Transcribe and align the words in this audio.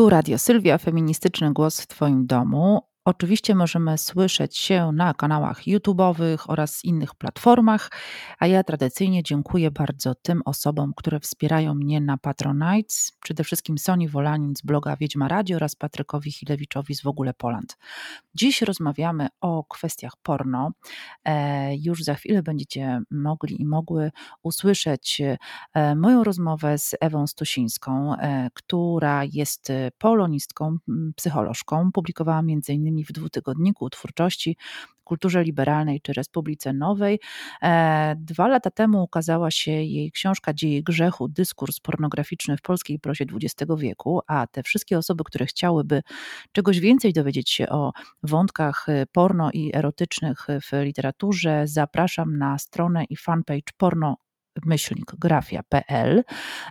Tu 0.00 0.10
Radio 0.10 0.38
Sylwia, 0.38 0.78
feministyczny 0.78 1.52
głos 1.52 1.80
w 1.80 1.86
Twoim 1.86 2.26
domu. 2.26 2.89
Oczywiście 3.10 3.54
możemy 3.54 3.98
słyszeć 3.98 4.58
się 4.58 4.92
na 4.92 5.14
kanałach 5.14 5.62
YouTube'owych 5.62 6.38
oraz 6.48 6.84
innych 6.84 7.14
platformach, 7.14 7.90
a 8.38 8.46
ja 8.46 8.64
tradycyjnie 8.64 9.22
dziękuję 9.22 9.70
bardzo 9.70 10.14
tym 10.14 10.42
osobom, 10.44 10.92
które 10.96 11.20
wspierają 11.20 11.74
mnie 11.74 12.00
na 12.00 12.18
Patronites, 12.18 13.12
przede 13.22 13.44
wszystkim 13.44 13.78
Soni 13.78 14.08
Wolanin 14.08 14.56
z 14.56 14.62
bloga 14.62 14.96
Wiedźma 14.96 15.28
Radio 15.28 15.56
oraz 15.56 15.76
Patrykowi 15.76 16.32
Chilewiczowi 16.32 16.94
z 16.94 17.02
W 17.02 17.06
ogóle 17.06 17.34
Poland. 17.34 17.78
Dziś 18.34 18.62
rozmawiamy 18.62 19.28
o 19.40 19.64
kwestiach 19.64 20.12
porno. 20.22 20.70
E, 21.24 21.76
już 21.76 22.02
za 22.02 22.14
chwilę 22.14 22.42
będziecie 22.42 23.02
mogli 23.10 23.62
i 23.62 23.66
mogły 23.66 24.10
usłyszeć 24.42 25.22
e, 25.74 25.94
moją 25.94 26.24
rozmowę 26.24 26.78
z 26.78 26.94
Ewą 27.00 27.26
Stusińską, 27.26 28.16
e, 28.16 28.50
która 28.54 29.24
jest 29.32 29.72
polonistką, 29.98 30.76
psycholożką. 31.16 31.92
Publikowała 31.92 32.42
w 33.04 33.12
dwutygodniku 33.12 33.90
twórczości, 33.90 34.56
kulturze 35.04 35.42
liberalnej 35.44 36.00
czy 36.00 36.12
Republice 36.12 36.72
Nowej. 36.72 37.20
E, 37.62 38.16
dwa 38.18 38.48
lata 38.48 38.70
temu 38.70 39.02
ukazała 39.02 39.50
się 39.50 39.70
jej 39.70 40.12
książka 40.12 40.54
Dzieje 40.54 40.82
grzechu, 40.82 41.28
dyskurs 41.28 41.80
pornograficzny 41.80 42.56
w 42.56 42.62
polskiej 42.62 42.98
prosie 42.98 43.24
XX 43.24 43.72
wieku, 43.78 44.20
a 44.26 44.46
te 44.46 44.62
wszystkie 44.62 44.98
osoby, 44.98 45.24
które 45.24 45.46
chciałyby 45.46 46.02
czegoś 46.52 46.80
więcej 46.80 47.12
dowiedzieć 47.12 47.50
się 47.50 47.68
o 47.68 47.92
wątkach 48.22 48.86
porno 49.12 49.50
i 49.52 49.76
erotycznych 49.76 50.46
w 50.62 50.84
literaturze, 50.84 51.62
zapraszam 51.66 52.38
na 52.38 52.58
stronę 52.58 53.04
i 53.04 53.16
fanpage 53.16 53.72
porno 53.76 54.16
myślnik 54.64 55.12
grafia.pl, 55.18 56.24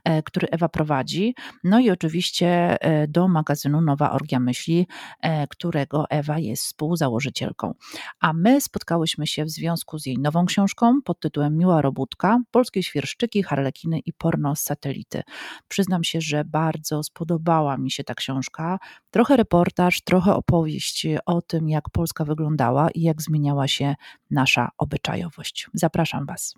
e, 0.04 0.24
który 0.24 0.48
Ewa 0.52 0.70
prowadzi. 0.70 1.36
No 1.64 1.80
i 1.80 1.90
oczywiście 1.90 2.78
e, 2.82 3.08
do 3.08 3.28
magazynu 3.28 3.82
Nowa 3.82 4.12
Orgia 4.12 4.40
Myśli, 4.40 4.88
e, 5.22 5.48
którego 5.48 6.10
Ewa 6.10 6.40
jest 6.40 6.64
współzałożycielką. 6.64 7.74
A 8.20 8.34
my 8.34 8.62
spotkałyśmy 8.62 9.28
się 9.28 9.46
w 9.46 9.50
związku 9.50 10.00
z 10.00 10.06
jej 10.06 10.18
nową 10.20 10.46
książką 10.46 11.02
pod 11.02 11.20
tytułem 11.20 11.58
Miła 11.58 11.82
Robótka, 11.82 12.40
Polskie 12.52 12.84
Świerszczyki, 12.84 13.44
Harlekiny 13.44 14.00
i 14.00 14.14
Porno 14.14 14.56
z 14.56 14.62
Satelity. 14.62 15.22
Przyznam 15.68 16.04
się, 16.04 16.22
że 16.22 16.46
bardzo 16.46 17.04
spodobała 17.04 17.78
mi 17.78 17.92
się 17.92 18.04
ta 18.04 18.14
książka. 18.14 18.80
Trochę 19.12 19.38
reportaż, 19.38 20.02
trochę 20.02 20.36
opowieść 20.36 21.08
o 21.26 21.42
tym, 21.42 21.70
jak 21.70 21.90
Polska 21.90 22.26
wyglądała 22.26 22.92
i 22.92 23.02
jak 23.02 23.22
zmieniała 23.22 23.68
się 23.68 23.96
nasza 24.32 24.70
obyczajowość. 24.78 25.68
Zapraszam 25.74 26.26
Was. 26.26 26.56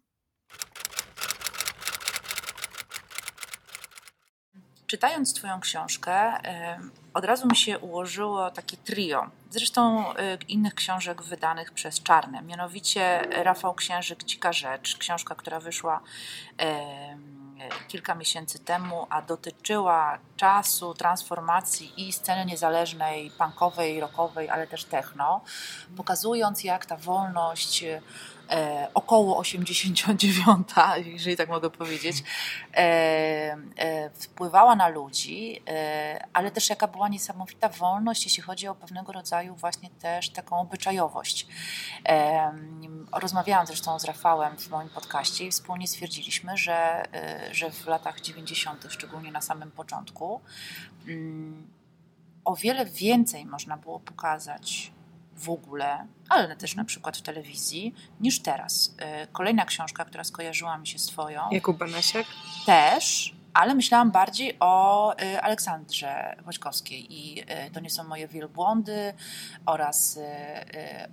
Czytając 4.91 5.33
Twoją 5.33 5.59
książkę, 5.59 6.33
od 7.13 7.25
razu 7.25 7.47
mi 7.47 7.55
się 7.55 7.79
ułożyło 7.79 8.51
takie 8.51 8.77
trio. 8.77 9.29
Zresztą 9.49 10.11
y, 10.11 10.15
innych 10.47 10.75
książek 10.75 11.21
wydanych 11.21 11.71
przez 11.71 12.03
Czarne. 12.03 12.41
Mianowicie 12.41 13.21
Rafał 13.43 13.73
Księżyk, 13.73 14.23
Dzika 14.23 14.53
Rzecz, 14.53 14.97
książka, 14.97 15.35
która 15.35 15.59
wyszła 15.59 16.01
kilka 17.87 18.15
miesięcy 18.15 18.59
temu, 18.59 19.07
a 19.09 19.21
dotyczyła 19.21 20.17
czasu 20.37 20.93
transformacji 20.93 22.07
i 22.07 22.13
sceny 22.13 22.45
niezależnej, 22.45 23.31
punkowej, 23.37 23.99
rockowej, 23.99 24.49
ale 24.49 24.67
też 24.67 24.83
techno, 24.83 25.41
pokazując 25.97 26.63
jak 26.63 26.85
ta 26.85 26.97
wolność 26.97 27.85
e, 28.51 28.87
około 28.93 29.37
89, 29.37 30.67
jeżeli 31.05 31.37
tak 31.37 31.49
mogę 31.49 31.69
powiedzieć, 31.69 32.23
e, 32.73 32.77
e, 33.77 34.09
wpływała 34.09 34.75
na 34.75 34.87
ludzi, 34.87 35.61
e, 35.67 36.27
ale 36.33 36.51
też 36.51 36.69
jaka 36.69 36.87
była 36.87 37.07
niesamowita 37.07 37.69
wolność, 37.69 38.23
jeśli 38.23 38.43
chodzi 38.43 38.67
o 38.67 38.75
pewnego 38.75 39.11
rodzaju 39.11 39.55
właśnie 39.55 39.89
też 39.89 40.29
taką 40.29 40.59
obyczajowość. 40.59 41.47
E, 42.07 42.51
rozmawiałam 43.11 43.67
zresztą 43.67 43.99
z 43.99 44.03
Rafałem 44.05 44.57
w 44.57 44.69
moim 44.69 44.89
podcaście 44.89 45.47
i 45.47 45.51
wspólnie 45.51 45.87
stwierdziliśmy, 45.87 46.57
że, 46.57 47.03
e, 47.13 47.53
że 47.53 47.71
w 47.71 47.87
latach 47.87 48.21
90., 48.21 48.85
szczególnie 48.89 49.31
na 49.31 49.41
samym 49.41 49.71
początku, 49.71 50.41
mm, 51.07 51.67
o 52.45 52.55
wiele 52.55 52.85
więcej 52.85 53.45
można 53.45 53.77
było 53.77 53.99
pokazać 53.99 54.91
w 55.41 55.49
ogóle, 55.49 56.07
ale 56.29 56.55
też 56.55 56.75
na 56.75 56.85
przykład 56.85 57.17
w 57.17 57.21
telewizji, 57.21 57.93
niż 58.19 58.41
teraz. 58.41 58.95
E, 58.97 59.27
kolejna 59.27 59.65
książka, 59.65 60.05
która 60.05 60.23
skojarzyła 60.23 60.77
mi 60.77 60.87
się 60.87 60.99
z 60.99 61.05
Twoją. 61.05 61.41
Jakub 61.51 61.77
Banasiak? 61.77 62.25
Też, 62.65 63.35
ale 63.53 63.75
myślałam 63.75 64.11
bardziej 64.11 64.57
o 64.59 65.15
e, 65.17 65.41
Aleksandrze 65.41 66.35
Wojtkowskiej 66.45 67.13
i 67.13 67.43
e, 67.47 67.71
to 67.71 67.79
nie 67.79 67.89
są 67.89 68.03
moje 68.03 68.27
wielbłądy 68.27 69.13
oraz, 69.65 70.19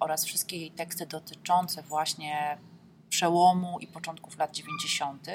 oraz 0.00 0.24
wszystkie 0.24 0.56
jej 0.56 0.70
teksty 0.70 1.06
dotyczące 1.06 1.82
właśnie 1.82 2.58
przełomu 3.18 3.78
i 3.80 3.86
początków 3.86 4.38
lat 4.38 4.54
90., 4.54 5.28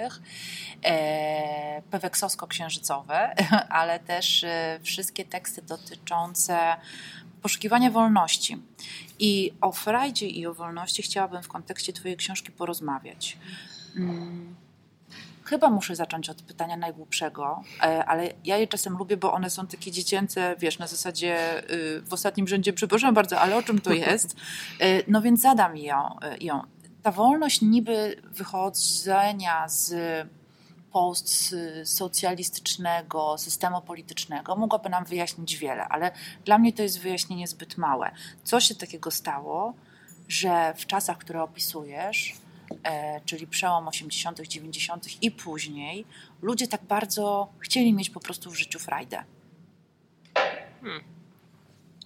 e, 0.84 1.82
peweksowsko-księżycowe, 1.92 3.36
ale 3.80 4.00
też 4.00 4.46
wszystkie 4.82 5.26
teksty 5.26 5.62
dotyczące 5.62 6.76
poszukiwania 7.42 7.92
wolności. 7.92 8.58
I 9.20 9.52
o 9.62 9.72
frajdzie 9.72 10.28
i 10.28 10.48
o 10.48 10.54
wolności 10.54 11.02
chciałabym 11.02 11.44
w 11.44 11.48
kontekście 11.48 11.94
Twojej 11.94 12.18
książki 12.18 12.52
porozmawiać. 12.52 13.38
Hmm. 13.94 14.56
Chyba 15.46 15.70
muszę 15.70 15.96
zacząć 15.96 16.30
od 16.30 16.42
pytania 16.42 16.78
najgłupszego, 16.78 17.64
e, 17.82 18.06
ale 18.06 18.34
ja 18.46 18.58
je 18.58 18.68
czasem 18.68 18.98
lubię, 18.98 19.18
bo 19.18 19.34
one 19.34 19.50
są 19.50 19.68
takie 19.68 19.92
dziecięce, 19.92 20.56
wiesz, 20.60 20.80
na 20.80 20.88
zasadzie 20.88 21.64
y, 21.72 22.02
w 22.02 22.14
ostatnim 22.14 22.48
rzędzie, 22.48 22.74
przepraszam 22.74 23.14
bardzo, 23.14 23.40
ale 23.40 23.58
o 23.58 23.64
czym 23.64 23.82
to 23.82 23.94
jest? 23.94 24.36
E, 24.80 25.04
no 25.08 25.22
więc 25.22 25.42
zadam 25.42 25.78
ją. 25.78 26.20
E, 26.20 26.38
ją. 26.38 26.62
Ta 27.03 27.12
wolność 27.12 27.62
niby 27.62 28.22
wychodzenia 28.24 29.69
z 29.69 29.94
postsocjalistycznego 30.91 33.38
systemu 33.38 33.81
politycznego 33.81 34.56
mogłaby 34.56 34.90
nam 34.90 35.06
wyjaśnić 35.06 35.58
wiele, 35.58 35.88
ale 35.88 36.12
dla 36.46 36.58
mnie 36.58 36.74
to 36.74 36.84
jest 36.84 37.00
wyjaśnienie 37.00 37.47
zbyt 37.47 37.78
małe. 37.78 38.12
Co 38.44 38.59
się 38.59 38.75
takiego 38.75 39.12
stało, 39.12 39.74
że 40.28 40.74
w 40.78 40.86
czasach, 40.86 41.18
które 41.18 41.44
opisujesz, 41.44 42.34
e, 42.84 43.22
czyli 43.22 43.47
przełom 43.47 43.88
80., 43.88 44.47
90. 44.47 45.24
i 45.24 45.31
później, 45.31 46.06
ludzie 46.41 46.68
tak 46.68 46.84
bardzo 46.84 47.47
chcieli 47.59 47.94
mieć 47.94 48.09
po 48.09 48.20
prostu 48.20 48.52
w 48.52 48.56
życiu 48.56 48.80
frajdę? 48.80 49.24
Hmm 50.81 51.22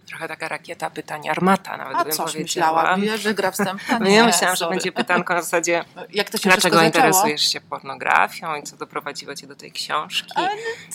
trochę 0.07 0.27
taka 0.27 0.47
rakieta 0.47 0.89
pytań, 0.89 1.29
armata 1.29 1.77
nawet 1.77 1.97
A 1.97 2.03
bym 2.03 2.13
coś 2.13 2.31
powiedziała. 2.33 2.97
myślała, 2.97 3.17
że 3.17 3.33
gra 3.33 3.51
wstępna. 3.51 3.99
No 3.99 4.07
ja 4.07 4.25
myślałam, 4.25 4.55
że 4.55 4.69
będzie 4.69 4.91
pytanko 4.91 5.33
na 5.33 5.41
zasadzie, 5.41 5.85
Jak 6.09 6.29
to 6.29 6.37
się 6.37 6.49
dlaczego 6.49 6.83
interesujesz 6.83 7.41
się 7.51 7.61
pornografią 7.61 8.55
i 8.55 8.63
co 8.63 8.77
doprowadziło 8.77 9.35
cię 9.35 9.47
do 9.47 9.55
tej 9.55 9.71
książki 9.71 10.33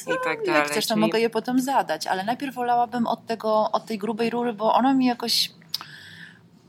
i 0.03 0.25
tak 0.25 0.45
dalej. 0.47 0.61
Jak 0.61 0.71
chcesz, 0.71 0.87
to 0.87 0.97
mogę 0.97 1.21
je 1.21 1.31
potem 1.31 1.61
zadać, 1.61 2.07
ale 2.07 2.25
najpierw 2.25 2.55
wolałabym 2.55 3.07
od, 3.07 3.27
tego, 3.27 3.71
od 3.73 3.87
tej 3.87 3.99
grubej 3.99 4.31
rury, 4.31 4.53
bo 4.53 4.75
ona 4.75 4.95
mi 4.95 5.07
jakoś... 5.07 5.51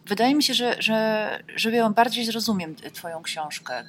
Wydaje 0.06 0.36
mi 0.36 0.44
się, 0.44 0.54
że, 0.54 0.76
że, 0.80 1.40
że 1.56 1.72
ja 1.72 1.90
bardziej 1.90 2.26
zrozumiem 2.26 2.76
twoją 2.76 3.24
książkę. 3.24 3.84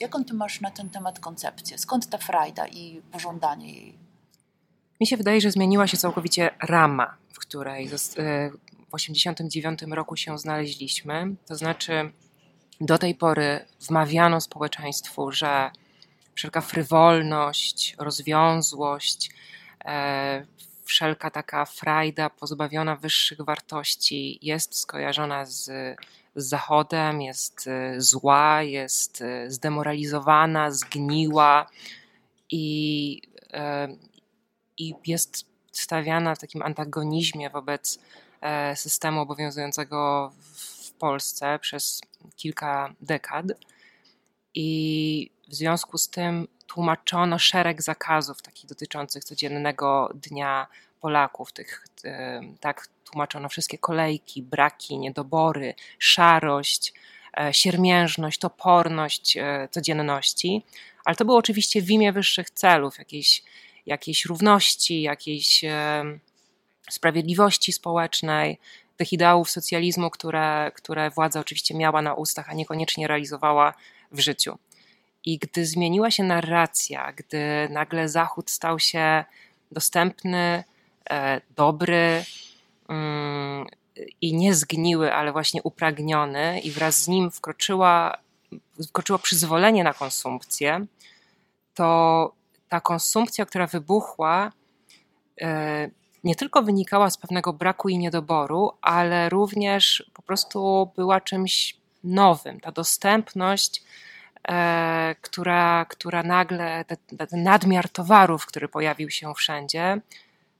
Jaką 0.00 0.24
ty 0.24 0.34
masz 0.34 0.60
na 0.60 0.70
ten 0.70 0.90
temat 0.90 1.20
koncepcję? 1.20 1.78
Skąd 1.78 2.08
ta 2.08 2.18
frajda 2.18 2.66
i 2.66 3.02
pożądanie 3.12 3.72
jej? 3.72 3.98
Mi 5.00 5.06
się 5.06 5.16
wydaje, 5.16 5.40
że 5.40 5.50
zmieniła 5.50 5.86
się 5.86 5.96
całkowicie 5.96 6.50
rama, 6.62 7.14
w 7.32 7.38
której 7.38 7.84
e, 7.84 7.88
w 7.88 7.94
1989 7.94 9.82
roku 9.82 10.16
się 10.16 10.38
znaleźliśmy. 10.38 11.34
To 11.46 11.56
znaczy, 11.56 12.12
do 12.80 12.98
tej 12.98 13.14
pory 13.14 13.66
wmawiano 13.80 14.40
społeczeństwu, 14.40 15.32
że 15.32 15.70
wszelka 16.34 16.60
frywolność, 16.60 17.96
rozwiązłość, 17.98 19.30
e, 19.84 20.46
wszelka 20.84 21.30
taka 21.30 21.64
frajda 21.64 22.30
pozbawiona 22.30 22.96
wyższych 22.96 23.40
wartości 23.40 24.38
jest 24.42 24.78
skojarzona 24.78 25.46
z, 25.46 25.64
z 26.36 26.48
Zachodem, 26.48 27.22
jest 27.22 27.66
e, 27.66 28.00
zła, 28.00 28.62
jest 28.62 29.24
zdemoralizowana, 29.48 30.70
zgniła 30.70 31.70
i 32.50 33.22
i 34.78 34.94
jest 35.06 35.51
stawiana 35.72 36.34
w 36.34 36.38
takim 36.38 36.62
antagonizmie 36.62 37.50
wobec 37.50 37.98
e, 38.40 38.76
systemu 38.76 39.20
obowiązującego 39.20 40.32
w 40.54 40.92
Polsce 40.92 41.58
przez 41.58 42.00
kilka 42.36 42.94
dekad. 43.00 43.46
I 44.54 45.30
w 45.48 45.54
związku 45.54 45.98
z 45.98 46.08
tym 46.08 46.48
tłumaczono 46.66 47.38
szereg 47.38 47.82
zakazów 47.82 48.42
takich 48.42 48.66
dotyczących 48.66 49.24
codziennego 49.24 50.10
dnia 50.14 50.66
Polaków. 51.00 51.52
Tych, 51.52 51.84
e, 52.04 52.40
tak 52.60 52.88
tłumaczono 53.04 53.48
wszystkie 53.48 53.78
kolejki, 53.78 54.42
braki, 54.42 54.98
niedobory, 54.98 55.74
szarość, 55.98 56.92
e, 57.38 57.54
siermiężność, 57.54 58.38
toporność 58.38 59.38
codzienności. 59.70 60.64
Ale 61.04 61.16
to 61.16 61.24
było 61.24 61.38
oczywiście 61.38 61.82
w 61.82 61.90
imię 61.90 62.12
wyższych 62.12 62.50
celów, 62.50 62.98
jakiejś 62.98 63.42
jakiejś 63.86 64.24
równości, 64.24 65.02
jakiejś 65.02 65.64
sprawiedliwości 66.90 67.72
społecznej, 67.72 68.58
tych 68.96 69.12
ideałów 69.12 69.50
socjalizmu, 69.50 70.10
które, 70.10 70.72
które 70.74 71.10
władza 71.10 71.40
oczywiście 71.40 71.74
miała 71.74 72.02
na 72.02 72.14
ustach, 72.14 72.50
a 72.50 72.54
niekoniecznie 72.54 73.08
realizowała 73.08 73.74
w 74.12 74.20
życiu. 74.20 74.58
I 75.24 75.38
gdy 75.38 75.66
zmieniła 75.66 76.10
się 76.10 76.22
narracja, 76.22 77.12
gdy 77.12 77.68
nagle 77.70 78.08
Zachód 78.08 78.50
stał 78.50 78.78
się 78.78 79.24
dostępny, 79.72 80.64
e, 81.10 81.40
dobry 81.56 82.24
mm, 82.88 83.66
i 84.20 84.34
nie 84.34 84.54
zgniły, 84.54 85.12
ale 85.12 85.32
właśnie 85.32 85.62
upragniony, 85.62 86.60
i 86.60 86.70
wraz 86.70 87.02
z 87.02 87.08
nim 87.08 87.30
wkroczyła, 87.30 88.18
wkroczyło 88.88 89.18
przyzwolenie 89.18 89.84
na 89.84 89.94
konsumpcję, 89.94 90.86
to 91.74 92.32
ta 92.72 92.80
konsumpcja, 92.80 93.46
która 93.46 93.66
wybuchła, 93.66 94.52
e, 95.40 95.90
nie 96.24 96.36
tylko 96.36 96.62
wynikała 96.62 97.10
z 97.10 97.16
pewnego 97.16 97.52
braku 97.52 97.88
i 97.88 97.98
niedoboru, 97.98 98.70
ale 98.82 99.28
również 99.28 100.10
po 100.14 100.22
prostu 100.22 100.90
była 100.96 101.20
czymś 101.20 101.76
nowym. 102.04 102.60
Ta 102.60 102.72
dostępność, 102.72 103.82
e, 104.48 105.14
która, 105.20 105.86
która 105.88 106.22
nagle, 106.22 106.84
ten 107.30 107.42
nadmiar 107.42 107.88
towarów, 107.88 108.46
który 108.46 108.68
pojawił 108.68 109.10
się 109.10 109.34
wszędzie, 109.34 110.00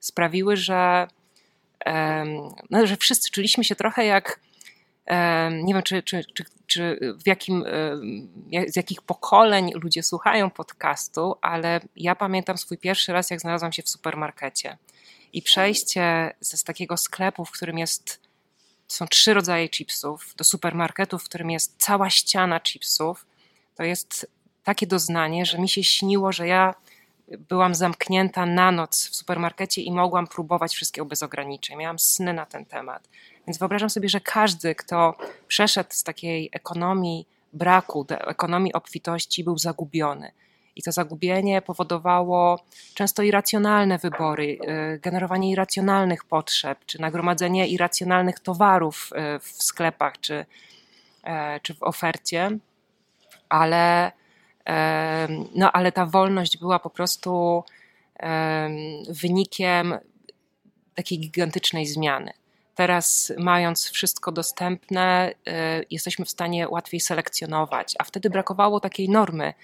sprawiły, 0.01 0.57
że, 0.57 1.09
no, 2.71 2.87
że 2.87 2.97
wszyscy 2.97 3.31
czuliśmy 3.31 3.65
się 3.65 3.77
trochę 3.77 4.07
jak. 4.07 4.41
Nie 5.63 5.75
wiem, 5.75 5.83
czy, 5.83 6.03
czy, 6.03 6.25
czy, 6.35 6.45
czy 6.67 6.99
w 7.25 7.27
jakim, 7.27 7.65
z 8.69 8.77
jakich 8.77 9.03
pokoleń 9.03 9.71
ludzie 9.75 10.03
słuchają 10.03 10.51
podcastu, 10.51 11.37
ale 11.41 11.81
ja 11.97 12.15
pamiętam 12.15 12.59
swój 12.59 12.79
pierwszy 12.79 13.13
raz, 13.13 13.31
jak 13.31 13.41
znalazłam 13.41 13.73
się 13.73 13.83
w 13.83 13.89
supermarkecie 13.89 14.79
i 15.33 15.43
przejście 15.43 16.35
z 16.41 16.65
takiego 16.65 16.97
sklepu, 16.97 17.45
w 17.45 17.51
którym 17.51 17.79
jest, 17.79 18.21
są 18.89 19.07
trzy 19.07 19.35
rodzaje 19.35 19.69
chipsów, 19.69 20.35
do 20.37 20.45
supermarketu, 20.45 21.19
w 21.19 21.25
którym 21.25 21.51
jest 21.51 21.75
cała 21.79 22.11
ściana 22.11 22.61
chipsów, 22.61 23.27
to 23.75 23.83
jest 23.83 24.27
takie 24.65 24.87
doznanie, 24.87 25.47
że 25.47 25.59
mi 25.59 25.69
się 25.69 25.85
śniło, 25.85 26.33
że 26.33 26.47
ja 26.47 26.75
byłam 27.39 27.75
zamknięta 27.75 28.47
na 28.47 28.73
noc 28.73 29.09
w 29.09 29.17
supermarkecie 29.17 29.83
i 29.83 29.93
mogłam 29.93 30.27
próbować 30.27 30.75
wszystkiego 30.75 31.05
bez 31.05 31.23
ograniczeń. 31.23 31.79
Miałam 31.79 31.99
sny 31.99 32.33
na 32.33 32.47
ten 32.47 32.65
temat. 32.65 33.09
Więc 33.47 33.59
wyobrażam 33.59 33.91
sobie, 33.91 34.09
że 34.09 34.21
każdy, 34.21 34.75
kto 34.75 35.15
przeszedł 35.49 35.91
z 35.93 36.03
takiej 36.03 36.51
ekonomii 36.53 37.27
braku 37.53 38.07
ekonomii 38.09 38.73
obfitości, 38.73 39.45
był 39.45 39.59
zagubiony. 39.59 40.33
I 40.77 40.83
to 40.83 40.93
zagubienie 40.93 41.63
powodowało 41.63 42.65
często 42.95 43.23
irracjonalne 43.23 43.99
wybory, 43.99 44.59
y, 44.95 44.99
generowanie 44.99 45.51
irracjonalnych 45.51 46.25
potrzeb, 46.25 46.79
czy 46.87 47.01
nagromadzenie 47.01 47.69
irracjonalnych 47.69 48.41
towarów 48.41 49.11
y, 49.37 49.39
w 49.39 49.63
sklepach, 49.63 50.21
czy, 50.21 50.47
e, 51.25 51.61
czy 51.61 51.75
w 51.75 51.83
ofercie. 51.83 52.59
Ale, 53.49 54.13
no, 55.55 55.73
ale 55.73 55.93
ta 55.93 56.07
wolność 56.07 56.59
była 56.59 56.79
po 56.79 56.91
prostu 56.91 57.65
wynikiem 59.09 59.99
takiej 60.95 61.19
gigantycznej 61.21 61.87
zmiany. 61.87 62.33
Teraz, 62.75 63.33
mając 63.39 63.91
wszystko 63.91 64.33
dostępne, 64.33 65.31
y, 65.31 65.87
jesteśmy 65.91 66.25
w 66.25 66.31
stanie 66.31 66.69
łatwiej 66.69 67.01
selekcjonować, 67.01 67.95
a 67.99 68.05
wtedy 68.05 68.31
brakowało 68.31 68.81
takiej 68.81 69.09
normy 69.09 69.55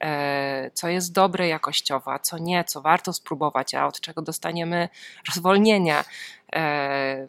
E, 0.00 0.70
co 0.74 0.88
jest 0.88 1.12
dobre 1.12 1.48
jakościowo, 1.48 2.12
a 2.12 2.18
co 2.18 2.38
nie, 2.38 2.64
co 2.64 2.80
warto 2.80 3.12
spróbować, 3.12 3.74
a 3.74 3.86
od 3.86 4.00
czego 4.00 4.22
dostaniemy 4.22 4.88
rozwolnienia. 5.28 6.04
E, 6.52 7.26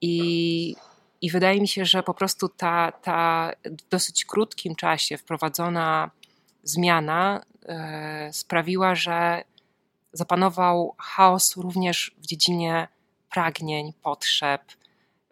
I, 0.00 0.76
i 1.20 1.30
wydaje 1.30 1.60
mi 1.60 1.68
się, 1.68 1.84
że 1.84 2.02
po 2.02 2.14
prostu 2.14 2.48
ta, 2.48 2.92
ta 2.92 3.50
w 3.64 3.88
dosyć 3.88 4.24
krótkim 4.24 4.74
czasie 4.74 5.18
wprowadzona 5.18 6.10
zmiana 6.62 7.42
sprawiła, 8.32 8.94
że 8.94 9.44
zapanował 10.12 10.94
chaos 10.98 11.56
również 11.56 12.14
w 12.18 12.26
dziedzinie 12.26 12.88
pragnień, 13.34 13.92
potrzeb, 13.92 14.62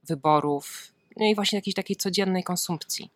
wyborów, 0.03 0.93
no 1.17 1.27
i 1.27 1.35
właśnie 1.35 1.59
jakiejś 1.59 1.75
takiej 1.75 1.97
codziennej 1.97 2.45
konsumpcji. 2.45 3.11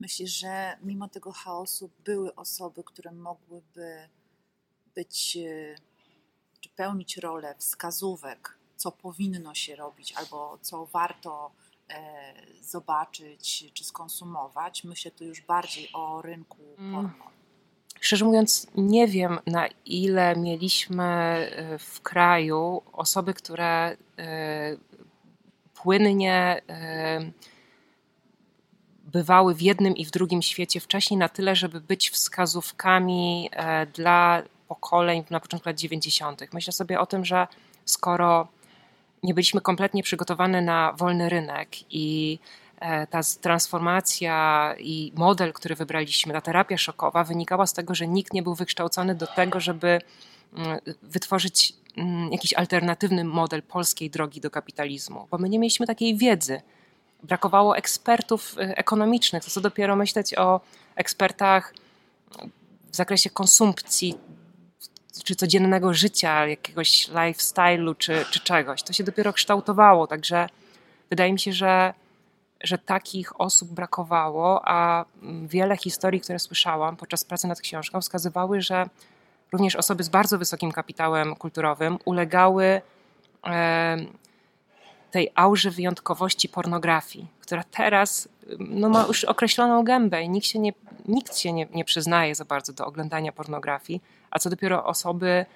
Myślisz, 0.00 0.30
że 0.30 0.76
mimo 0.82 1.08
tego 1.08 1.32
chaosu 1.32 1.90
były 2.04 2.34
osoby, 2.34 2.84
które 2.84 3.12
mogłyby 3.12 4.08
być, 4.94 5.36
e, 5.36 5.74
czy 6.60 6.68
pełnić 6.68 7.16
rolę 7.16 7.54
wskazówek, 7.58 8.58
co 8.76 8.92
powinno 8.92 9.54
się 9.54 9.76
robić 9.76 10.12
albo 10.12 10.58
co 10.62 10.86
warto 10.86 11.50
e, 11.88 12.34
zobaczyć 12.62 13.70
czy 13.74 13.84
skonsumować? 13.84 14.84
Myślę 14.84 15.10
tu 15.10 15.24
już 15.24 15.40
bardziej 15.40 15.88
o 15.92 16.22
rynku 16.22 16.62
mm. 16.78 16.92
porno. 16.94 17.33
Szczerze 18.04 18.24
mówiąc, 18.24 18.66
nie 18.74 19.06
wiem 19.06 19.38
na 19.46 19.68
ile 19.84 20.36
mieliśmy 20.36 21.04
e, 21.04 21.78
w 21.78 22.00
kraju 22.00 22.82
osoby, 22.92 23.34
które 23.34 23.96
płynnie 25.74 26.62
bywały 28.98 29.54
w 29.54 29.62
jednym 29.62 29.96
i 29.96 30.04
w 30.04 30.10
drugim 30.10 30.42
świecie 30.42 30.80
wcześniej 30.80 31.18
na 31.18 31.28
tyle, 31.28 31.56
żeby 31.56 31.80
być 31.80 32.10
wskazówkami 32.10 33.50
dla 33.94 34.42
pokoleń 34.68 35.24
na 35.30 35.40
początku 35.40 35.68
lat 35.68 35.78
90. 35.78 36.42
Myślę 36.52 36.72
sobie 36.72 37.00
o 37.00 37.06
tym, 37.06 37.24
że 37.24 37.46
skoro 37.84 38.48
nie 39.22 39.34
byliśmy 39.34 39.60
kompletnie 39.60 40.02
przygotowani 40.02 40.62
na 40.62 40.92
wolny 40.92 41.28
rynek 41.28 41.68
i 41.90 42.38
ta 43.10 43.20
transformacja 43.40 44.74
i 44.78 45.12
model, 45.16 45.52
który 45.52 45.74
wybraliśmy, 45.74 46.32
ta 46.32 46.40
terapia 46.40 46.78
szokowa, 46.78 47.24
wynikała 47.24 47.66
z 47.66 47.72
tego, 47.72 47.94
że 47.94 48.08
nikt 48.08 48.32
nie 48.32 48.42
był 48.42 48.54
wykształcony 48.54 49.14
do 49.14 49.26
tego, 49.26 49.60
żeby 49.60 50.00
mm, 50.56 50.78
wytworzyć 51.02 51.72
mm, 51.96 52.32
jakiś 52.32 52.54
alternatywny 52.54 53.24
model 53.24 53.62
polskiej 53.62 54.10
drogi 54.10 54.40
do 54.40 54.50
kapitalizmu, 54.50 55.28
bo 55.30 55.38
my 55.38 55.48
nie 55.48 55.58
mieliśmy 55.58 55.86
takiej 55.86 56.16
wiedzy 56.16 56.60
brakowało 57.22 57.76
ekspertów 57.76 58.58
y, 58.58 58.76
ekonomicznych. 58.76 59.44
To 59.44 59.50
co 59.50 59.60
dopiero 59.60 59.96
myśleć 59.96 60.34
o 60.38 60.60
ekspertach 60.96 61.74
w 62.90 62.96
zakresie 62.96 63.30
konsumpcji, 63.30 64.18
czy 65.24 65.36
codziennego 65.36 65.94
życia, 65.94 66.46
jakiegoś 66.46 67.08
lifestyle'u, 67.08 67.96
czy, 67.98 68.24
czy 68.30 68.40
czegoś. 68.40 68.82
To 68.82 68.92
się 68.92 69.04
dopiero 69.04 69.32
kształtowało, 69.32 70.06
także 70.06 70.48
wydaje 71.10 71.32
mi 71.32 71.40
się, 71.40 71.52
że, 71.52 71.94
że 72.64 72.78
takich 72.78 73.40
osób 73.40 73.68
brakowało, 73.68 74.62
a 74.64 75.04
wiele 75.42 75.76
historii, 75.76 76.20
które 76.20 76.38
słyszałam 76.38 76.96
podczas 76.96 77.24
pracy 77.24 77.48
nad 77.48 77.60
książką, 77.60 78.00
wskazywały, 78.00 78.60
że 78.60 78.86
również 79.52 79.76
osoby 79.76 80.04
z 80.04 80.08
bardzo 80.08 80.38
wysokim 80.38 80.72
kapitałem 80.72 81.36
kulturowym 81.36 81.98
ulegały 82.04 82.80
tej 85.10 85.30
aurze 85.34 85.70
wyjątkowości 85.70 86.48
pornografii, 86.48 87.26
która 87.40 87.64
teraz 87.70 88.28
no, 88.58 88.88
ma 88.88 89.06
już 89.06 89.24
określoną 89.24 89.84
gębę 89.84 90.22
i 90.22 90.28
nikt 90.28 90.46
się, 90.46 90.58
nie, 90.58 90.72
nikt 91.08 91.38
się 91.38 91.52
nie, 91.52 91.66
nie 91.74 91.84
przyznaje 91.84 92.34
za 92.34 92.44
bardzo 92.44 92.72
do 92.72 92.86
oglądania 92.86 93.32
pornografii, 93.32 94.02
a 94.30 94.38
co 94.38 94.50
dopiero 94.50 94.84
osoby 94.84 95.46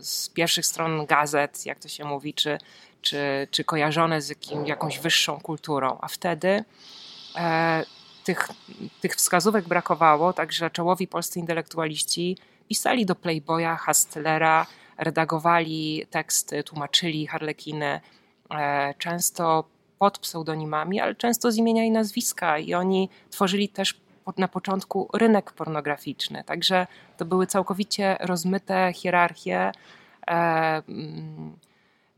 z 0.00 0.28
pierwszych 0.28 0.66
stron 0.66 1.06
gazet, 1.06 1.66
jak 1.66 1.78
to 1.78 1.88
się 1.88 2.04
mówi, 2.04 2.34
czy, 2.34 2.58
czy, 3.02 3.48
czy 3.50 3.64
kojarzone 3.64 4.22
z 4.22 4.28
jakim, 4.28 4.66
jakąś 4.66 4.98
wyższą 4.98 5.40
kulturą. 5.40 5.98
A 6.00 6.08
wtedy 6.08 6.64
e, 7.36 7.84
tych, 8.24 8.48
tych 9.00 9.14
wskazówek 9.14 9.68
brakowało, 9.68 10.32
także 10.32 10.70
czołowi 10.70 11.08
polscy 11.08 11.38
intelektualiści 11.38 12.36
pisali 12.68 13.06
do 13.06 13.14
Playboya, 13.14 13.76
Hustlera, 13.86 14.66
redagowali 14.98 16.06
teksty, 16.10 16.64
tłumaczyli 16.64 17.26
harlekiny, 17.26 18.00
e, 18.50 18.94
często 18.98 19.64
pod 19.98 20.18
pseudonimami, 20.18 21.00
ale 21.00 21.14
często 21.14 21.52
z 21.52 21.56
imienia 21.56 21.84
i 21.84 21.90
nazwiska. 21.90 22.58
I 22.58 22.74
oni 22.74 23.08
tworzyli 23.30 23.68
też 23.68 24.00
na 24.36 24.48
początku 24.48 25.08
rynek 25.14 25.52
pornograficzny. 25.52 26.44
Także 26.44 26.86
to 27.16 27.24
były 27.24 27.46
całkowicie 27.46 28.16
rozmyte 28.20 28.92
hierarchie, 28.92 29.72
e, 30.30 30.82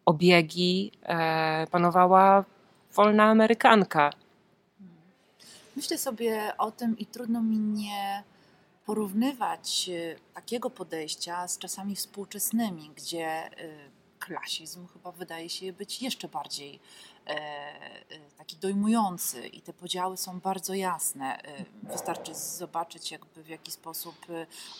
obiegi. 0.06 0.92
E, 1.02 1.66
panowała 1.70 2.44
wolna 2.94 3.24
Amerykanka. 3.24 4.10
Myślę 5.76 5.98
sobie 5.98 6.52
o 6.58 6.70
tym 6.70 6.98
i 6.98 7.06
trudno 7.06 7.42
mi 7.42 7.58
nie 7.58 8.22
porównywać 8.86 9.88
y, 9.88 10.16
takiego 10.34 10.70
podejścia 10.70 11.48
z 11.48 11.58
czasami 11.58 11.96
współczesnymi, 11.96 12.90
gdzie 12.96 13.46
y, 13.46 13.90
klasizm 14.18 14.86
chyba 14.86 15.12
wydaje 15.12 15.48
się 15.48 15.72
być 15.72 16.02
jeszcze 16.02 16.28
bardziej 16.28 16.80
taki 18.38 18.56
dojmujący 18.56 19.48
i 19.48 19.60
te 19.60 19.72
podziały 19.72 20.16
są 20.16 20.40
bardzo 20.40 20.74
jasne. 20.74 21.40
Wystarczy 21.82 22.34
zobaczyć 22.34 23.10
jakby 23.10 23.42
w 23.42 23.48
jaki 23.48 23.70
sposób 23.70 24.26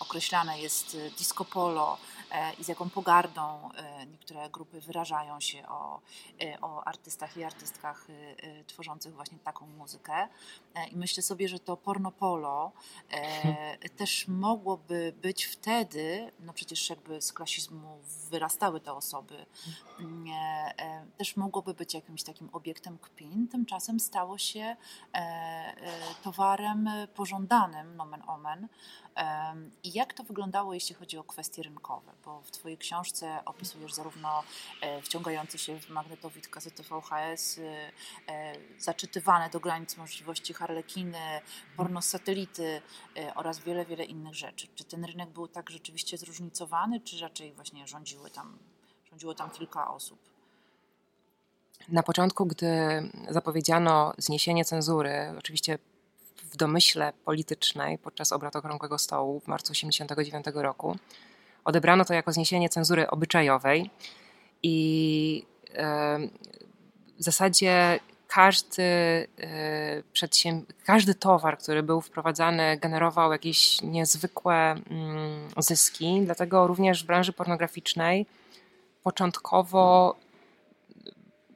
określane 0.00 0.60
jest 0.60 0.96
disco 1.18 1.44
polo 1.44 1.98
i 2.58 2.64
z 2.64 2.68
jaką 2.68 2.90
pogardą 2.90 3.70
niektóre 4.10 4.50
grupy 4.50 4.80
wyrażają 4.80 5.40
się 5.40 5.68
o, 5.68 6.00
o 6.60 6.84
artystach 6.84 7.36
i 7.36 7.44
artystkach 7.44 8.06
tworzących 8.66 9.14
właśnie 9.14 9.38
taką 9.38 9.66
muzykę. 9.66 10.28
I 10.90 10.96
myślę 10.96 11.22
sobie, 11.22 11.48
że 11.48 11.58
to 11.58 11.76
porno 11.76 12.12
polo 12.12 12.72
też 13.96 14.28
mogłoby 14.28 15.14
być 15.22 15.44
wtedy, 15.44 16.32
no 16.40 16.52
przecież 16.52 16.90
jakby 16.90 17.22
z 17.22 17.32
klasizmu 17.32 17.98
wyrastały 18.30 18.80
te 18.80 18.92
osoby, 18.92 19.46
e, 20.78 21.06
też 21.18 21.36
mogłoby 21.36 21.74
być 21.74 21.94
jakimś 21.94 22.22
takim 22.22 22.31
obiektem 22.52 22.98
kpin, 22.98 23.48
tymczasem 23.48 24.00
stało 24.00 24.38
się 24.38 24.60
e, 24.60 24.76
e, 25.14 25.74
towarem 26.22 26.90
pożądanym, 27.14 27.96
nomen 27.96 28.22
omen. 28.26 28.68
I 29.84 29.92
jak 29.92 30.14
to 30.14 30.24
wyglądało, 30.24 30.74
jeśli 30.74 30.94
chodzi 30.94 31.18
o 31.18 31.24
kwestie 31.24 31.62
rynkowe? 31.62 32.12
Bo 32.24 32.40
w 32.42 32.50
Twojej 32.50 32.78
książce 32.78 33.44
opisujesz 33.44 33.94
zarówno 33.94 34.42
wciągający 35.02 35.58
się 35.58 35.80
w 35.80 35.88
magnetowid 35.88 36.48
kasety 36.48 36.82
VHS, 36.82 37.60
zaczytywane 38.78 39.50
do 39.50 39.60
granic 39.60 39.96
możliwości 39.96 40.54
harlekiny, 40.54 41.40
porno 41.76 42.02
satelity 42.02 42.82
oraz 43.34 43.58
wiele, 43.58 43.84
wiele 43.84 44.04
innych 44.04 44.34
rzeczy. 44.34 44.68
Czy 44.74 44.84
ten 44.84 45.04
rynek 45.04 45.30
był 45.30 45.48
tak 45.48 45.70
rzeczywiście 45.70 46.18
zróżnicowany, 46.18 47.00
czy 47.00 47.20
raczej 47.20 47.52
właśnie 47.52 47.86
rządziły 47.86 48.30
tam, 48.30 48.58
rządziło 49.10 49.34
tam 49.34 49.50
kilka 49.50 49.90
osób? 49.90 50.31
Na 51.88 52.02
początku, 52.02 52.46
gdy 52.46 52.68
zapowiedziano 53.28 54.12
zniesienie 54.18 54.64
cenzury, 54.64 55.34
oczywiście 55.38 55.78
w 56.52 56.56
domyśle 56.56 57.12
politycznej 57.24 57.98
podczas 57.98 58.32
obrad 58.32 58.56
Okrągłego 58.56 58.98
Stołu 58.98 59.40
w 59.40 59.48
marcu 59.48 59.72
1989 59.72 60.62
roku, 60.62 60.96
odebrano 61.64 62.04
to 62.04 62.14
jako 62.14 62.32
zniesienie 62.32 62.68
cenzury 62.68 63.10
obyczajowej 63.10 63.90
i 64.62 65.46
w 67.18 67.24
zasadzie 67.24 68.00
każdy, 68.28 68.82
e, 68.82 70.02
przedsięb- 70.14 70.64
każdy 70.84 71.14
towar, 71.14 71.58
który 71.58 71.82
był 71.82 72.00
wprowadzany, 72.00 72.76
generował 72.76 73.32
jakieś 73.32 73.82
niezwykłe 73.82 74.54
mm, 74.54 75.48
zyski. 75.58 76.20
Dlatego 76.24 76.66
również 76.66 77.04
w 77.04 77.06
branży 77.06 77.32
pornograficznej 77.32 78.26
początkowo 79.02 80.16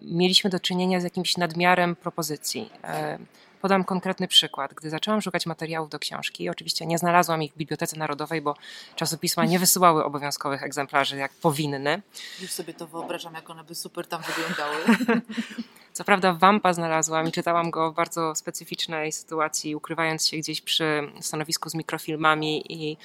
mieliśmy 0.03 0.51
do 0.51 0.61
czynienia 0.61 1.01
z 1.01 1.05
jakimś 1.05 1.37
nadmiarem 1.37 1.97
propozycji. 1.97 2.71
E, 2.85 3.19
podam 3.63 3.85
konkretny 3.85 4.29
przykład. 4.29 4.75
Gdy 4.75 4.91
zaczęłam 4.91 5.23
szukać 5.23 5.47
materiałów 5.47 5.91
do 5.91 5.99
książki, 5.99 6.49
oczywiście 6.49 6.87
nie 6.87 6.99
znalazłam 6.99 7.43
ich 7.43 7.53
w 7.53 7.57
Bibliotece 7.57 7.99
Narodowej, 7.99 8.43
bo 8.43 8.55
czasopisma 8.97 9.45
nie 9.45 9.59
wysyłały 9.59 10.05
obowiązkowych 10.05 10.63
egzemplarzy 10.63 11.17
jak 11.17 11.33
powinny. 11.33 12.03
Już 12.43 12.53
sobie 12.53 12.75
to 12.75 12.87
wyobrażam, 12.87 13.35
jak 13.35 13.51
one 13.51 13.65
by 13.65 13.75
super 13.75 14.07
tam 14.07 14.23
wyglądały. 14.23 14.77
Co 15.97 16.05
prawda 16.05 16.33
Wampa 16.33 16.73
znalazłam 16.73 17.29
i 17.29 17.33
czytałam 17.33 17.71
go 17.71 17.93
w 17.93 17.95
bardzo 17.95 18.35
specyficznej 18.35 19.13
sytuacji, 19.13 19.77
ukrywając 19.77 20.29
się 20.29 20.37
gdzieś 20.37 20.61
przy 20.61 21.13
stanowisku 21.21 21.71
z 21.71 21.75
mikrofilmami 21.75 22.73
i, 22.73 22.97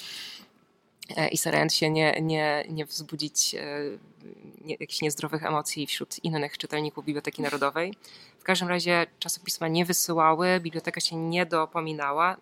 i 1.31 1.37
starając 1.37 1.75
się 1.75 1.89
nie, 1.89 2.21
nie, 2.21 2.65
nie 2.69 2.85
wzbudzić 2.85 3.55
e, 3.55 3.61
nie, 4.61 4.75
jakichś 4.79 5.01
niezdrowych 5.01 5.45
emocji 5.45 5.87
wśród 5.87 6.23
innych 6.23 6.57
czytelników 6.57 7.05
Biblioteki 7.05 7.41
Narodowej. 7.41 7.93
W 8.39 8.43
każdym 8.43 8.67
razie 8.67 9.05
czasopisma 9.19 9.67
nie 9.67 9.85
wysyłały, 9.85 10.59
biblioteka 10.59 11.01
się 11.01 11.15
nie 11.15 11.45
dopominała, 11.45 12.37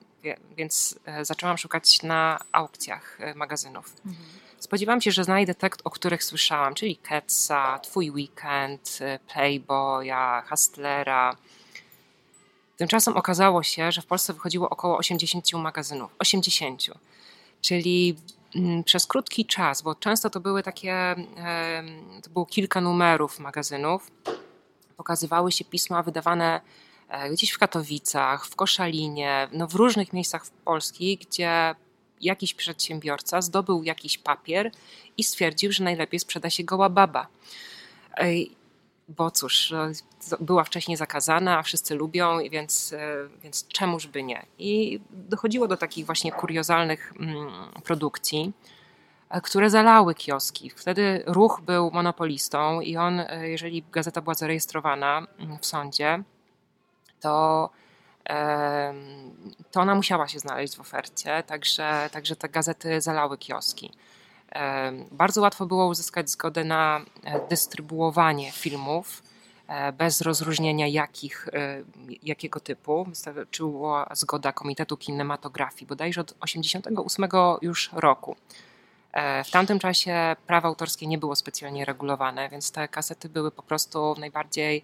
więc 0.58 1.00
e, 1.06 1.26
zaczęłam 1.26 1.58
szukać 1.58 2.04
na 2.04 2.40
aukcjach 2.52 3.20
magazynów. 3.36 3.96
Mhm. 4.06 4.26
Spodziewałam 4.60 5.02
się, 5.02 5.12
że 5.12 5.24
znajdę 5.24 5.56
tekst, 5.56 5.82
o 5.84 5.90
których 5.90 6.24
słyszałam, 6.24 6.74
czyli 6.74 6.98
Ketsa, 6.98 7.80
Twój 7.80 8.12
Weekend, 8.12 9.00
Playboya, 9.34 10.44
Hustlera. 10.50 11.36
Tymczasem 12.78 13.18
okazało 13.18 13.64
się, 13.64 13.92
że 13.92 14.02
w 14.02 14.06
Polsce 14.06 14.34
wychodziło 14.34 14.70
około 14.70 14.98
80 14.98 15.54
magazynów. 15.54 16.16
80. 16.20 16.86
Czyli 17.62 18.16
przez 18.86 19.08
krótki 19.08 19.46
czas, 19.46 19.82
bo 19.82 19.96
często 19.96 20.30
to 20.30 20.40
były 20.40 20.64
takie, 20.64 21.16
to 22.24 22.30
było 22.30 22.46
kilka 22.46 22.82
numerów 22.82 23.40
magazynów, 23.40 24.12
pokazywały 24.98 25.52
się 25.52 25.66
pisma 25.66 26.04
wydawane 26.04 26.62
e, 27.10 27.30
gdzieś 27.30 27.52
w 27.52 27.58
Katowicach, 27.58 28.46
w 28.46 28.56
Koszalinie, 28.56 29.48
no 29.52 29.68
w 29.68 29.76
różnych 29.76 30.14
miejscach 30.14 30.46
w 30.46 30.52
Polski, 30.52 31.18
gdzie 31.18 31.76
jakiś 32.22 32.54
przedsiębiorca 32.54 33.42
zdobył 33.42 33.84
jakiś 33.84 34.18
papier 34.18 34.72
i 35.18 35.24
stwierdził, 35.24 35.72
że 35.72 35.84
najlepiej 35.84 36.20
sprzeda 36.20 36.50
się 36.50 36.64
goła 36.64 36.90
baba. 36.90 37.28
Bo 39.18 39.32
cóż, 39.32 39.72
no, 39.72 39.88
była 40.40 40.64
wcześniej 40.64 40.98
zakazana, 40.98 41.58
a 41.58 41.64
wszyscy 41.64 41.96
lubią, 41.96 42.38
więc, 42.50 42.94
e, 42.94 43.28
więc 43.44 43.68
czemuż 43.68 44.08
by 44.08 44.24
nie. 44.24 44.46
I 44.60 45.00
dochodziło 45.12 45.68
do 45.68 45.78
takich 45.78 46.06
właśnie 46.06 46.32
kuriozalnych 46.32 47.14
mm, 47.20 47.52
produkcji, 47.84 48.54
e, 49.30 49.42
które 49.42 49.70
zalały 49.70 50.16
kioski. 50.16 50.70
Wtedy 50.70 51.24
ruch 51.28 51.62
był 51.66 51.92
monopolistą 51.92 52.82
i 52.82 52.98
on, 52.98 53.20
e, 53.20 53.50
jeżeli 53.50 53.84
gazeta 53.92 54.22
była 54.22 54.34
zarejestrowana 54.34 55.28
mm, 55.40 55.60
w 55.60 55.66
sądzie, 55.66 56.24
to 57.20 57.70
to 59.72 59.82
ona 59.82 59.96
musiała 59.96 60.28
się 60.28 60.40
znaleźć 60.40 60.76
w 60.76 60.80
ofercie, 60.80 61.44
także, 61.44 62.10
także 62.12 62.36
te 62.36 62.50
gazety 62.50 63.02
zalały 63.02 63.38
kioski. 63.38 63.92
Bardzo 65.12 65.42
łatwo 65.42 65.66
było 65.66 65.88
uzyskać 65.88 66.30
zgodę 66.30 66.64
na 66.64 67.02
e, 67.24 67.48
dystrybuowanie 67.50 68.52
filmów 68.52 69.24
e, 69.68 69.92
bez 69.92 70.22
rozróżnienia 70.22 70.88
jakich, 70.88 71.48
e, 71.48 71.84
jakiego 72.24 72.60
typu. 72.60 73.06
Wystarczyła 73.06 74.10
zgoda 74.14 74.52
Komitetu 74.52 74.98
Kinematografii, 74.98 75.88
bodajże 75.88 76.22
od 76.22 76.28
1988 76.28 77.30
już 77.62 77.90
roku. 77.94 78.36
W 79.46 79.52
tamtym 79.52 79.80
czasie 79.80 80.36
prawo 80.48 80.68
autorskie 80.68 81.08
nie 81.08 81.18
było 81.18 81.36
specjalnie 81.36 81.86
regulowane, 81.86 82.50
więc 82.50 82.72
te 82.72 82.88
kasety 82.88 83.30
były 83.30 83.52
po 83.52 83.64
prostu 83.64 84.16
najbardziej 84.20 84.84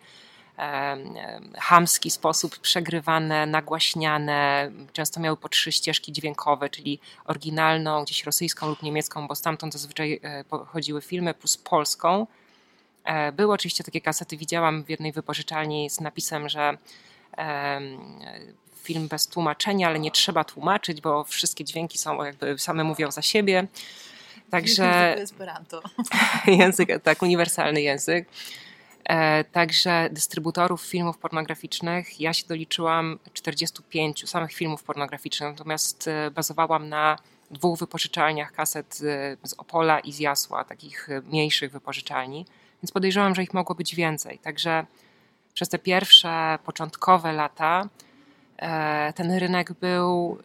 hamski 1.57 2.11
sposób 2.11 2.59
przegrywane, 2.59 3.45
nagłaśniane. 3.45 4.71
Często 4.93 5.19
miały 5.19 5.37
po 5.37 5.49
trzy 5.49 5.71
ścieżki 5.71 6.11
dźwiękowe, 6.11 6.69
czyli 6.69 6.99
oryginalną, 7.25 8.03
gdzieś 8.03 8.23
rosyjską 8.23 8.69
lub 8.69 8.83
niemiecką, 8.83 9.27
bo 9.27 9.35
stamtąd 9.35 9.73
zazwyczaj 9.73 10.19
e, 10.23 10.43
pochodziły 10.43 11.01
filmy, 11.01 11.33
plus 11.33 11.57
polską. 11.57 12.27
E, 13.03 13.31
były 13.31 13.53
oczywiście 13.53 13.83
takie 13.83 14.01
kasety, 14.01 14.37
widziałam 14.37 14.83
w 14.83 14.89
jednej 14.89 15.11
wypożyczalni 15.11 15.89
z 15.89 15.99
napisem, 15.99 16.49
że 16.49 16.77
film 18.83 19.07
bez 19.07 19.27
tłumaczenia, 19.27 19.87
ale 19.87 19.99
nie 19.99 20.11
trzeba 20.11 20.43
tłumaczyć, 20.43 21.01
bo 21.01 21.23
wszystkie 21.23 21.63
dźwięki 21.63 21.97
są 21.97 22.23
jakby 22.23 22.57
same 22.57 22.83
mówią 22.83 23.11
za 23.11 23.21
siebie. 23.21 23.67
Także 24.49 25.15
Esperanto. 25.15 25.81
język, 26.59 26.89
tak, 27.03 27.21
uniwersalny 27.21 27.81
język. 27.81 28.27
E, 29.05 29.43
także 29.43 30.09
dystrybutorów 30.11 30.81
filmów 30.81 31.17
pornograficznych 31.17 32.21
ja 32.21 32.33
się 32.33 32.47
doliczyłam 32.47 33.19
45 33.33 34.29
samych 34.29 34.53
filmów 34.53 34.83
pornograficznych, 34.83 35.49
natomiast 35.51 36.07
e, 36.07 36.31
bazowałam 36.31 36.89
na 36.89 37.17
dwóch 37.51 37.79
wypożyczalniach 37.79 38.51
kaset 38.51 38.95
z 39.43 39.53
Opola 39.57 39.99
i 39.99 40.11
z 40.11 40.19
Jasła, 40.19 40.63
takich 40.63 41.09
e, 41.09 41.21
mniejszych 41.21 41.71
wypożyczalni, 41.71 42.45
więc 42.83 42.91
podejrzewam, 42.91 43.35
że 43.35 43.43
ich 43.43 43.53
mogło 43.53 43.75
być 43.75 43.95
więcej. 43.95 44.39
Także 44.39 44.85
przez 45.53 45.69
te 45.69 45.79
pierwsze 45.79 46.59
początkowe 46.65 47.33
lata 47.33 47.89
ten 49.15 49.31
rynek 49.31 49.73
był 49.73 50.37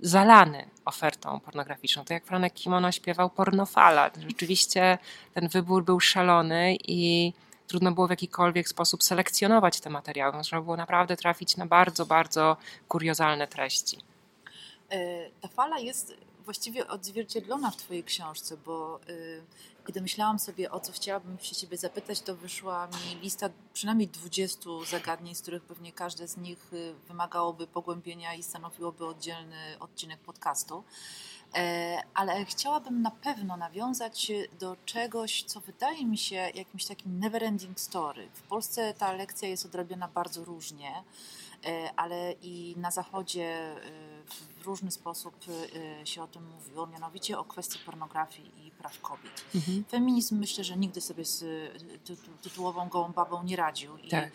zalany 0.00 0.64
ofertą 0.84 1.40
pornograficzną. 1.40 2.04
To 2.04 2.14
jak 2.14 2.24
Franek 2.24 2.52
Kimono 2.54 2.92
śpiewał 2.92 3.30
pornofala. 3.30 4.10
Rzeczywiście 4.28 4.98
ten 5.34 5.48
wybór 5.48 5.84
był 5.84 6.00
szalony 6.00 6.76
i 6.88 7.32
trudno 7.66 7.92
było 7.92 8.06
w 8.06 8.10
jakikolwiek 8.10 8.68
sposób 8.68 9.02
selekcjonować 9.02 9.80
te 9.80 9.90
materiały. 9.90 10.36
Można 10.36 10.60
było 10.60 10.76
naprawdę 10.76 11.16
trafić 11.16 11.56
na 11.56 11.66
bardzo, 11.66 12.06
bardzo 12.06 12.56
kuriozalne 12.88 13.48
treści. 13.48 13.98
E, 14.90 15.30
ta 15.40 15.48
fala 15.48 15.78
jest 15.78 16.14
właściwie 16.44 16.88
odzwierciedlona 16.88 17.70
w 17.70 17.76
Twojej 17.76 18.04
książce, 18.04 18.56
bo 18.56 19.00
y, 19.08 19.42
kiedy 19.86 20.00
myślałam 20.00 20.38
sobie, 20.38 20.70
o 20.70 20.80
co 20.80 20.92
chciałabym 20.92 21.38
się 21.38 21.56
Ciebie 21.56 21.76
zapytać, 21.76 22.20
to 22.20 22.36
wyszła 22.36 22.86
mi 22.86 23.20
lista 23.20 23.50
przynajmniej 23.72 24.08
20 24.08 24.70
zagadnień, 24.90 25.34
z 25.34 25.42
których 25.42 25.62
pewnie 25.62 25.92
każde 25.92 26.28
z 26.28 26.36
nich 26.36 26.72
y, 26.72 26.94
wymagałoby 27.08 27.66
pogłębienia 27.66 28.34
i 28.34 28.42
stanowiłoby 28.42 29.06
oddzielny 29.06 29.78
odcinek 29.80 30.20
podcastu. 30.20 30.84
E, 31.54 32.02
ale 32.14 32.44
chciałabym 32.44 33.02
na 33.02 33.10
pewno 33.10 33.56
nawiązać 33.56 34.32
do 34.60 34.76
czegoś, 34.84 35.42
co 35.42 35.60
wydaje 35.60 36.06
mi 36.06 36.18
się 36.18 36.36
jakimś 36.36 36.84
takim 36.84 37.20
never-ending 37.20 37.74
story. 37.76 38.28
W 38.34 38.42
Polsce 38.42 38.94
ta 38.94 39.12
lekcja 39.12 39.48
jest 39.48 39.66
odrabiana 39.66 40.08
bardzo 40.08 40.44
różnie. 40.44 41.02
E, 41.66 41.90
ale 41.96 42.32
i 42.32 42.74
na 42.76 42.90
Zachodzie 42.90 43.44
e, 43.44 43.80
w 44.58 44.62
różny 44.64 44.90
sposób 44.90 45.34
się 46.04 46.22
o 46.22 46.26
tym 46.26 46.50
mówiło, 46.50 46.86
mianowicie 46.86 47.38
o 47.38 47.44
kwestii 47.44 47.78
pornografii 47.78 48.63
praw 48.84 49.00
kobiet. 49.00 49.44
Mhm. 49.54 49.84
Feminizm 49.84 50.38
myślę, 50.38 50.64
że 50.64 50.76
nigdy 50.76 51.00
sobie 51.00 51.24
z 51.24 51.44
tytułową 52.42 52.88
gołą 52.88 53.12
babą 53.12 53.42
nie 53.42 53.56
radził 53.56 53.96
i 53.96 54.08
tak. 54.08 54.30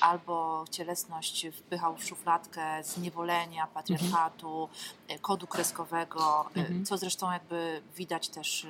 albo 0.00 0.64
cielesność 0.70 1.46
wpychał 1.52 1.96
w 1.96 2.04
szufladkę 2.04 2.84
zniewolenia, 2.84 3.66
patriarchatu, 3.66 4.68
mhm. 5.02 5.20
kodu 5.20 5.46
kreskowego, 5.46 6.50
mhm. 6.54 6.84
co 6.84 6.98
zresztą 6.98 7.32
jakby 7.32 7.82
widać 7.96 8.28
też 8.28 8.66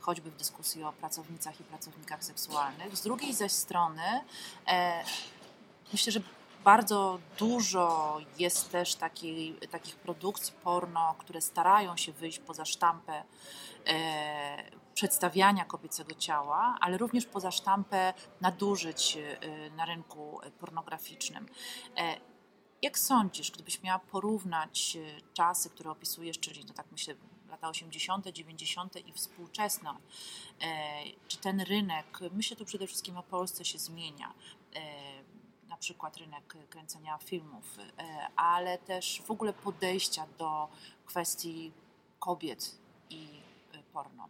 choćby 0.00 0.30
w 0.30 0.36
dyskusji 0.36 0.84
o 0.84 0.92
pracownicach 0.92 1.60
i 1.60 1.64
pracownikach 1.64 2.24
seksualnych. 2.24 2.96
Z 2.96 3.02
drugiej 3.02 3.34
zaś 3.34 3.52
strony 3.52 4.02
myślę, 5.92 6.12
że 6.12 6.20
bardzo 6.64 7.18
dużo 7.38 8.18
jest 8.38 8.72
też 8.72 8.94
takiej, 8.94 9.54
takich 9.70 9.96
produkcji 9.96 10.54
porno, 10.64 11.14
które 11.18 11.40
starają 11.40 11.96
się 11.96 12.12
wyjść 12.12 12.38
poza 12.38 12.64
sztampę 12.64 13.24
e, 13.86 14.78
przedstawiania 14.94 15.64
kobiecego 15.64 16.14
ciała, 16.14 16.78
ale 16.80 16.98
również 16.98 17.26
poza 17.26 17.50
sztampę 17.50 18.14
nadużyć 18.40 19.16
e, 19.16 19.70
na 19.70 19.84
rynku 19.84 20.40
pornograficznym. 20.60 21.46
E, 21.96 22.20
jak 22.82 22.98
sądzisz, 22.98 23.50
gdybyś 23.50 23.82
miała 23.82 23.98
porównać 23.98 24.96
e, 24.96 25.20
czasy, 25.34 25.70
które 25.70 25.90
opisujesz, 25.90 26.38
czyli 26.38 26.64
no 26.68 26.74
tak 26.74 26.86
myślę 26.92 27.14
lata 27.48 27.68
80., 27.68 28.26
90. 28.26 29.08
i 29.08 29.12
współczesne, 29.12 29.90
e, 30.60 31.02
czy 31.28 31.38
ten 31.38 31.60
rynek, 31.60 32.18
myślę 32.32 32.56
tu 32.56 32.64
przede 32.64 32.86
wszystkim 32.86 33.16
o 33.16 33.22
Polsce, 33.22 33.64
się 33.64 33.78
zmienia? 33.78 34.34
Na 35.78 35.80
przykład 35.80 36.16
rynek 36.16 36.56
kręcenia 36.70 37.18
filmów, 37.18 37.78
e, 37.78 38.02
ale 38.36 38.78
też 38.78 39.22
w 39.26 39.30
ogóle 39.30 39.52
podejścia 39.52 40.26
do 40.38 40.68
kwestii 41.06 41.72
kobiet 42.18 42.78
i 43.10 43.28
e, 43.74 43.82
porno. 43.92 44.28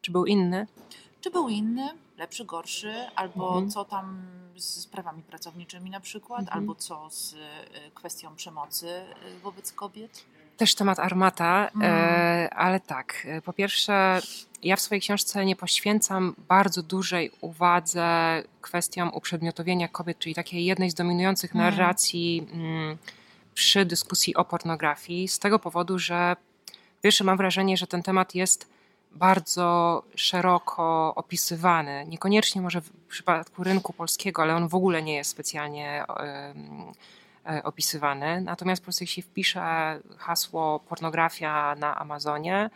Czy 0.00 0.12
był 0.12 0.26
inny? 0.26 0.66
Czy 1.20 1.30
był 1.30 1.48
inny, 1.48 1.88
lepszy, 2.16 2.44
gorszy, 2.44 2.94
albo 3.14 3.48
mhm. 3.48 3.70
co 3.70 3.84
tam 3.84 4.22
z 4.56 4.86
prawami 4.86 5.22
pracowniczymi 5.22 5.90
na 5.90 6.00
przykład, 6.00 6.40
mhm. 6.40 6.58
albo 6.58 6.74
co 6.74 7.10
z 7.10 7.34
e, 7.34 7.90
kwestią 7.90 8.36
przemocy 8.36 9.04
wobec 9.42 9.72
kobiet? 9.72 10.24
Też 10.62 10.74
temat 10.74 10.98
armata, 10.98 11.70
mm. 11.74 12.48
ale 12.56 12.80
tak, 12.80 13.26
po 13.44 13.52
pierwsze 13.52 14.20
ja 14.62 14.76
w 14.76 14.80
swojej 14.80 15.00
książce 15.00 15.44
nie 15.44 15.56
poświęcam 15.56 16.34
bardzo 16.48 16.82
dużej 16.82 17.30
uwadze 17.40 18.42
kwestiom 18.60 19.10
uprzedmiotowienia 19.14 19.88
kobiet, 19.88 20.18
czyli 20.18 20.34
takiej 20.34 20.64
jednej 20.64 20.90
z 20.90 20.94
dominujących 20.94 21.54
mhm. 21.54 21.70
narracji 21.70 22.46
mm, 22.52 22.98
przy 23.54 23.84
dyskusji 23.84 24.36
o 24.36 24.44
pornografii, 24.44 25.28
z 25.28 25.38
tego 25.38 25.58
powodu, 25.58 25.98
że 25.98 26.36
pierwsze 27.02 27.24
mam 27.24 27.36
wrażenie, 27.36 27.76
że 27.76 27.86
ten 27.86 28.02
temat 28.02 28.34
jest 28.34 28.68
bardzo 29.12 30.02
szeroko 30.14 31.14
opisywany. 31.14 32.06
Niekoniecznie 32.08 32.62
może 32.62 32.80
w 32.80 32.90
przypadku 33.08 33.64
rynku 33.64 33.92
polskiego, 33.92 34.42
ale 34.42 34.54
on 34.56 34.68
w 34.68 34.74
ogóle 34.74 35.02
nie 35.02 35.14
jest 35.14 35.30
specjalnie 35.30 36.04
e, 36.08 36.54
opisywany. 37.64 38.40
Natomiast 38.40 38.82
po 38.82 38.84
prostu 38.84 39.04
jeśli 39.04 39.22
wpiszę 39.22 40.00
hasło 40.18 40.80
pornografia 40.80 41.74
na 41.74 41.98
Amazonie, 41.98 42.70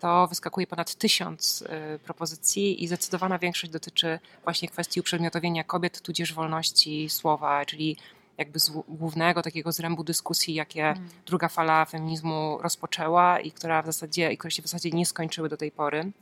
to 0.00 0.26
wyskakuje 0.26 0.66
ponad 0.66 0.94
tysiąc 0.94 1.62
y, 1.62 1.98
propozycji 1.98 2.82
i 2.82 2.86
zdecydowana 2.86 3.38
większość 3.38 3.72
dotyczy 3.72 4.18
właśnie 4.44 4.68
kwestii 4.68 5.00
uprzedmiotowienia 5.00 5.64
kobiet, 5.64 6.00
tudzież 6.00 6.34
wolności 6.34 7.10
słowa, 7.10 7.64
czyli 7.64 7.96
jakby 8.38 8.60
z 8.60 8.70
głównego 8.88 9.42
takiego 9.42 9.72
zrębu 9.72 10.04
dyskusji, 10.04 10.54
jakie 10.54 10.86
mm. 10.86 11.08
druga 11.26 11.48
fala 11.48 11.84
feminizmu 11.84 12.58
rozpoczęła 12.62 13.40
i 13.40 13.52
która 13.52 13.82
w 13.82 13.86
zasadzie, 13.86 14.32
i 14.32 14.38
które 14.38 14.50
się 14.50 14.62
w 14.62 14.66
zasadzie 14.66 14.90
nie 14.90 15.06
skończyły 15.06 15.48
do 15.48 15.56
tej 15.56 15.70
pory. 15.70 16.12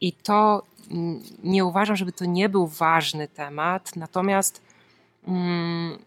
I 0.00 0.12
to 0.12 0.62
mm, 0.90 1.22
nie 1.44 1.64
uważam, 1.64 1.96
żeby 1.96 2.12
to 2.12 2.24
nie 2.24 2.48
był 2.48 2.66
ważny 2.66 3.28
temat, 3.28 3.96
natomiast 3.96 4.62
mm, 5.26 5.98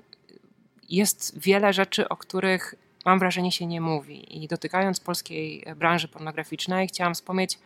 jest 0.91 1.39
wiele 1.39 1.73
rzeczy, 1.73 2.09
o 2.09 2.17
których 2.17 2.75
mam 3.05 3.19
wrażenie, 3.19 3.51
się 3.51 3.65
nie 3.65 3.81
mówi. 3.81 4.43
I 4.43 4.47
dotykając 4.47 4.99
polskiej 4.99 5.65
branży 5.75 6.07
pornograficznej, 6.07 6.87
chciałam 6.87 7.13
wspomnieć 7.13 7.59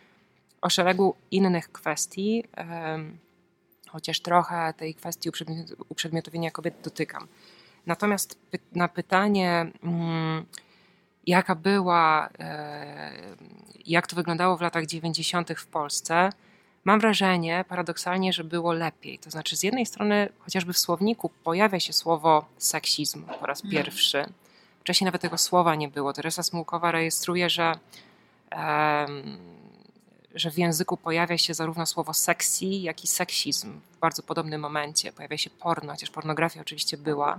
o 0.62 0.70
szeregu 0.70 1.14
innych 1.30 1.72
kwestii, 1.72 2.44
chociaż 3.88 4.20
trochę 4.20 4.74
tej 4.76 4.94
kwestii 4.94 5.30
uprzedmiotowienia 5.88 6.50
kobiet 6.50 6.74
dotykam. 6.82 7.28
Natomiast 7.86 8.38
na 8.72 8.88
pytanie, 8.88 9.66
mm, 9.82 10.46
jaka 11.26 11.54
była, 11.54 12.28
e, 12.38 13.12
jak 13.86 14.06
to 14.06 14.16
wyglądało 14.16 14.56
w 14.56 14.60
latach 14.60 14.86
90. 14.86 15.60
w 15.60 15.66
Polsce, 15.66 16.30
mam 16.86 17.00
wrażenie 17.00 17.64
paradoksalnie, 17.68 18.32
że 18.32 18.44
było 18.44 18.72
lepiej. 18.72 19.18
To 19.18 19.30
znaczy, 19.30 19.56
z 19.56 19.62
jednej 19.62 19.86
strony, 19.86 20.28
chociażby 20.38 20.72
w 20.72 20.78
słowniku 20.78 21.30
pojawia 21.44 21.80
się 21.80 21.92
słowo 21.92 22.44
seksizm 22.58 23.24
po 23.40 23.46
raz 23.46 23.64
mm. 23.64 23.72
pierwszy. 23.72 24.24
Wcześniej 24.80 25.06
nawet 25.06 25.22
tego 25.22 25.38
słowa 25.38 25.74
nie 25.74 25.88
było. 25.88 26.12
Teresa 26.12 26.42
Smułkowa 26.42 26.92
rejestruje, 26.92 27.50
że, 27.50 27.72
um, 28.56 29.38
że 30.34 30.50
w 30.50 30.58
języku 30.58 30.96
pojawia 30.96 31.38
się 31.38 31.54
zarówno 31.54 31.86
słowo 31.86 32.14
sexy, 32.14 32.64
jak 32.64 33.04
i 33.04 33.06
seksizm 33.06 33.80
w 33.92 33.98
bardzo 33.98 34.22
podobnym 34.22 34.60
momencie. 34.60 35.12
Pojawia 35.12 35.38
się 35.38 35.50
porno, 35.50 35.92
chociaż 35.92 36.10
pornografia 36.10 36.60
oczywiście 36.60 36.96
była. 36.96 37.38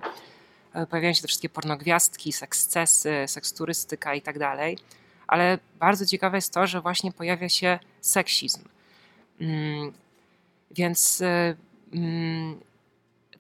E, 0.74 0.86
pojawiają 0.88 1.14
się 1.14 1.22
te 1.22 1.28
wszystkie 1.28 1.50
pornogwiazdki, 1.50 2.34
sekscesy, 2.34 3.26
seksturystyka 3.28 4.16
i 4.16 4.22
tak 4.22 4.40
dalej. 4.40 4.78
Ale 5.28 5.60
bardzo 5.80 6.06
ciekawe 6.06 6.38
jest 6.38 6.54
to, 6.54 6.68
że 6.68 6.82
właśnie 6.82 7.12
pojawia 7.12 7.50
się 7.50 7.80
seksizm. 8.02 8.64
Mm, 9.42 9.94
więc 10.72 11.24
mm, 11.94 12.60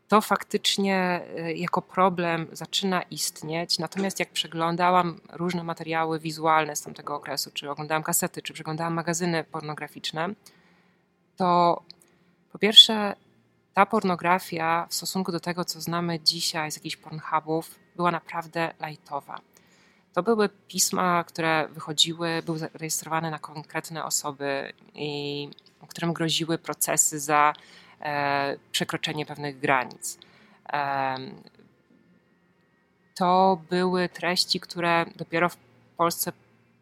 to 0.08 0.22
faktycznie 0.22 1.22
y, 1.38 1.54
jako 1.54 1.82
problem 1.82 2.48
zaczyna 2.52 3.02
istnieć. 3.02 3.80
Natomiast 3.80 4.20
jak 4.20 4.30
przeglądałam 4.30 5.20
różne 5.34 5.64
materiały 5.64 6.20
wizualne 6.20 6.76
z 6.76 6.82
tamtego 6.82 7.16
okresu, 7.16 7.52
czy 7.54 7.72
oglądałam 7.72 8.04
kasety, 8.04 8.42
czy 8.42 8.54
przeglądałam 8.54 8.94
magazyny 8.94 9.44
pornograficzne, 9.44 10.30
to 11.38 11.82
po 12.52 12.60
pierwsze 12.60 13.16
ta 13.74 13.86
pornografia 13.86 14.88
w 14.90 14.94
stosunku 14.94 15.32
do 15.32 15.40
tego, 15.40 15.66
co 15.66 15.82
znamy 15.82 16.20
dzisiaj 16.20 16.72
z 16.72 16.76
jakichś 16.76 16.96
pornhubów, 16.96 17.80
była 17.96 18.12
naprawdę 18.12 18.74
lajtowa. 18.80 19.42
To 20.18 20.24
były 20.24 20.50
pisma, 20.50 21.24
które 21.24 21.68
wychodziły, 21.68 22.42
były 22.46 22.60
zarejestrowane 22.60 23.32
na 23.32 23.40
konkretne 23.40 24.06
osoby 24.06 24.74
i 24.96 25.50
którym 25.88 26.14
groziły 26.14 26.58
procesy 26.58 27.20
za 27.20 27.54
E, 28.02 28.58
przekroczenie 28.72 29.26
pewnych 29.26 29.60
granic. 29.60 30.18
To 33.16 33.62
były 33.70 34.10
treści, 34.10 34.60
które 34.60 35.06
dopiero 35.16 35.50
w 35.50 35.58
Polsce 35.98 36.32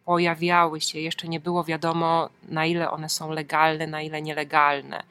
pojawiały 0.06 0.82
się, 0.82 1.00
jeszcze 1.00 1.28
nie 1.28 1.39
było 1.39 1.63
wiadomo, 1.63 2.30
na 2.50 2.65
ile 2.65 2.91
one 2.91 3.10
są 3.10 3.32
legalne, 3.32 3.88
na 3.88 4.02
ile 4.02 4.21
nielegalne, 4.21 5.04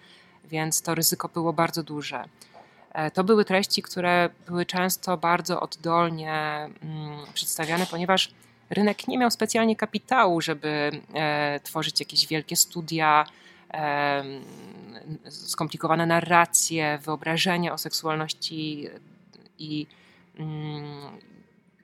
więc 0.45 0.83
to 0.83 0.95
ryzyko 0.95 1.29
było 1.29 1.53
bardzo 1.53 1.83
duże. 1.83 2.25
E, 2.95 3.11
to 3.11 3.25
były 3.25 3.45
treści, 3.45 3.83
które 3.83 4.31
były 4.47 4.67
często 4.67 5.17
bardzo 5.17 5.61
oddolnie 5.61 6.33
mm, 6.33 6.73
przedstawiane, 7.35 7.87
ponieważ 7.87 8.31
rynek 8.71 9.09
nie 9.09 9.19
miał 9.19 9.31
specjalnie 9.31 9.77
kapitału, 9.77 10.41
żeby 10.41 10.91
e, 11.15 11.61
tworzyć 11.61 12.01
jakieś 12.01 12.27
wielkie 12.27 12.57
studia, 12.57 13.27
skomplikowane 15.29 16.07
narracje, 16.07 16.99
wyobrażenia 17.03 17.73
o 17.73 17.79
seksualności 17.79 18.89
i, 19.59 19.87
mm, 20.39 21.19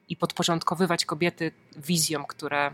i 0.09 0.17
podporządkowywać 0.17 1.05
kobiety 1.05 1.53
wizjom, 1.77 2.25
które, 2.27 2.71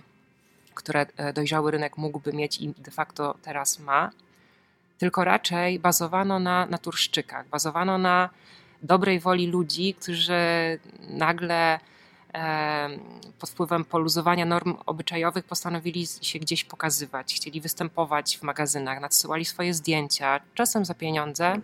które 0.75 1.07
e, 1.17 1.33
dojrzały 1.33 1.71
rynek 1.71 1.99
mógłby 1.99 2.33
mieć 2.33 2.61
i 2.61 2.69
de 2.69 2.91
facto 2.91 3.35
teraz 3.43 3.79
ma, 3.79 4.11
tylko 4.99 5.25
raczej 5.25 5.79
bazowano 5.79 6.39
na 6.39 6.67
naturszczykach, 6.67 7.49
bazowano 7.49 7.99
na 7.99 8.31
dobrej 8.83 9.21
woli 9.21 9.47
ludzi, 9.47 9.95
którzy 9.95 10.35
nagle 11.09 11.81
pod 13.39 13.51
wpływem 13.51 13.85
poluzowania 13.85 14.45
norm 14.45 14.75
obyczajowych 14.87 15.45
postanowili 15.45 16.07
się 16.23 16.39
gdzieś 16.39 16.65
pokazywać, 16.65 17.35
chcieli 17.35 17.61
występować 17.61 18.39
w 18.39 18.43
magazynach, 18.43 19.01
nadsyłali 19.01 19.45
swoje 19.45 19.75
zdjęcia, 19.75 20.41
czasem 20.55 20.85
za 20.85 20.95
pieniądze, 20.95 21.61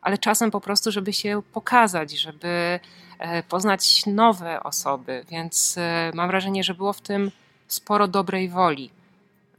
ale 0.00 0.18
czasem 0.18 0.50
po 0.50 0.60
prostu, 0.60 0.92
żeby 0.92 1.12
się 1.12 1.42
pokazać, 1.52 2.10
żeby 2.10 2.80
e, 3.18 3.42
poznać 3.42 4.06
nowe 4.06 4.62
osoby. 4.62 5.24
Więc 5.30 5.74
e, 5.78 6.10
mam 6.14 6.28
wrażenie, 6.28 6.64
że 6.64 6.74
było 6.74 6.92
w 6.92 7.00
tym 7.00 7.30
sporo 7.66 8.08
dobrej 8.08 8.48
woli, 8.48 8.90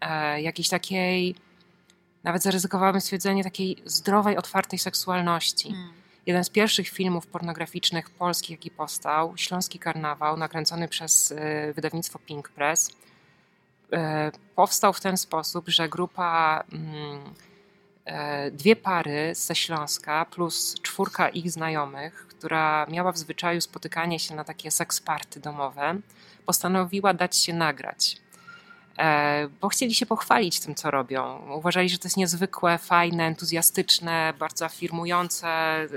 e, 0.01 0.41
jakiejś 0.41 0.69
takiej, 0.69 1.35
nawet 2.23 2.43
zaryzykowałabym 2.43 3.01
stwierdzenie, 3.01 3.43
takiej 3.43 3.77
zdrowej, 3.85 4.37
otwartej 4.37 4.79
seksualności. 4.79 5.67
Mm. 5.69 5.89
Jeden 6.25 6.43
z 6.43 6.49
pierwszych 6.49 6.89
filmów 6.89 7.27
pornograficznych 7.27 8.09
polskich, 8.09 8.49
jaki 8.49 8.71
powstał, 8.71 9.33
Śląski 9.37 9.79
Karnawał, 9.79 10.37
nakręcony 10.37 10.87
przez 10.87 11.33
wydawnictwo 11.75 12.19
Pink 12.19 12.49
Press, 12.49 12.91
powstał 14.55 14.93
w 14.93 14.99
ten 14.99 15.17
sposób, 15.17 15.69
że 15.69 15.89
grupa 15.89 16.63
mm, 16.71 17.33
E, 18.09 18.51
dwie 18.51 18.75
pary 18.75 19.35
ze 19.35 19.55
Śląska 19.55 20.25
plus 20.25 20.75
czwórka 20.81 21.29
ich 21.29 21.51
znajomych, 21.51 22.27
która 22.27 22.85
miała 22.85 23.11
w 23.11 23.17
zwyczaju 23.17 23.61
spotykanie 23.61 24.19
się 24.19 24.35
na 24.35 24.43
takie 24.43 24.71
seksparty 24.71 25.39
domowe, 25.39 25.95
postanowiła 26.45 27.13
dać 27.13 27.37
się 27.37 27.53
nagrać. 27.53 28.17
E, 28.99 29.47
bo 29.61 29.69
chcieli 29.69 29.93
się 29.93 30.05
pochwalić 30.05 30.59
tym, 30.59 30.75
co 30.75 30.91
robią. 30.91 31.51
Uważali, 31.55 31.89
że 31.89 31.97
to 31.97 32.07
jest 32.07 32.17
niezwykłe, 32.17 32.77
fajne, 32.77 33.25
entuzjastyczne, 33.25 34.33
bardzo 34.39 34.65
afirmujące 34.65 35.47
e, 35.47 35.87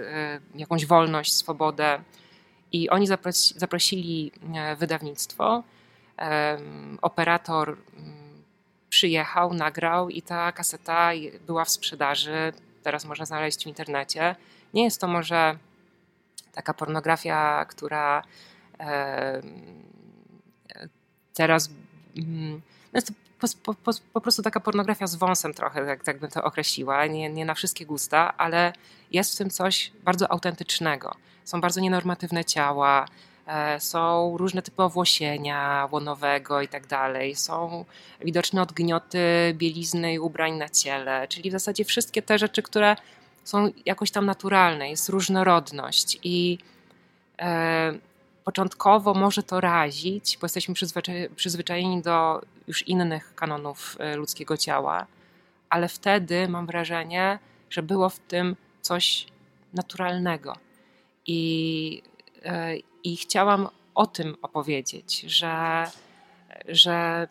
jakąś 0.54 0.86
wolność, 0.86 1.32
swobodę. 1.32 2.00
I 2.72 2.90
oni 2.90 3.06
zaprosili 3.56 4.32
wydawnictwo. 4.76 5.62
Operator 7.02 7.68
mm, 7.68 8.42
przyjechał, 8.88 9.54
nagrał 9.54 10.10
i 10.10 10.22
ta 10.22 10.52
kaseta 10.52 11.10
była 11.46 11.64
w 11.64 11.70
sprzedaży. 11.70 12.52
Teraz 12.82 13.04
można 13.04 13.26
znaleźć 13.26 13.64
w 13.64 13.66
internecie. 13.66 14.36
Nie 14.74 14.84
jest 14.84 15.00
to 15.00 15.08
może 15.08 15.56
taka 16.52 16.74
pornografia, 16.74 17.64
która 17.64 18.22
e, 18.80 19.42
teraz. 21.34 21.70
No 22.92 22.96
jest 22.96 23.06
to 23.06 23.14
po, 23.62 23.74
po, 23.74 23.92
po, 24.12 24.20
prostu 24.20 24.42
taka 24.42 24.60
pornografia 24.60 25.06
z 25.06 25.14
wąsem 25.14 25.54
trochę, 25.54 25.86
tak, 25.86 26.04
tak 26.04 26.18
bym 26.18 26.30
to 26.30 26.44
określiła. 26.44 27.06
Nie, 27.06 27.30
nie 27.30 27.44
na 27.44 27.54
wszystkie 27.54 27.86
gusta, 27.86 28.36
ale 28.36 28.72
jest 29.10 29.34
w 29.34 29.38
tym 29.38 29.50
coś 29.50 29.92
bardzo 30.04 30.30
autentycznego. 30.30 31.14
Są 31.44 31.60
bardzo 31.60 31.80
nienormatywne 31.80 32.44
ciała, 32.44 33.06
E, 33.46 33.80
są 33.80 34.34
różne 34.36 34.62
typy 34.62 34.82
owłosienia 34.82 35.88
łonowego 35.92 36.62
i 36.62 36.68
tak 36.68 36.86
dalej. 36.86 37.34
Są 37.34 37.84
widoczne 38.20 38.62
odgnioty 38.62 39.18
bielizny 39.54 40.12
i 40.12 40.18
ubrań 40.18 40.52
na 40.52 40.68
ciele, 40.68 41.28
czyli 41.28 41.50
w 41.50 41.52
zasadzie 41.52 41.84
wszystkie 41.84 42.22
te 42.22 42.38
rzeczy, 42.38 42.62
które 42.62 42.96
są 43.44 43.70
jakoś 43.86 44.10
tam 44.10 44.26
naturalne. 44.26 44.90
Jest 44.90 45.08
różnorodność 45.08 46.18
i 46.22 46.58
e, 47.38 47.92
początkowo 48.44 49.14
może 49.14 49.42
to 49.42 49.60
razić, 49.60 50.38
bo 50.40 50.44
jesteśmy 50.44 50.74
przyzwyczajeni 51.36 52.02
do 52.02 52.42
już 52.66 52.88
innych 52.88 53.34
kanonów 53.34 53.96
e, 53.98 54.16
ludzkiego 54.16 54.56
ciała, 54.56 55.06
ale 55.68 55.88
wtedy 55.88 56.48
mam 56.48 56.66
wrażenie, 56.66 57.38
że 57.70 57.82
było 57.82 58.08
w 58.08 58.18
tym 58.18 58.56
coś 58.80 59.26
naturalnego. 59.72 60.56
I 61.26 62.02
E, 62.44 62.76
I 63.04 63.16
chciałam 63.16 63.68
o 63.94 64.06
tym 64.06 64.36
opowiedzieć, 64.42 65.20
że, 65.20 65.84
że, 66.68 67.28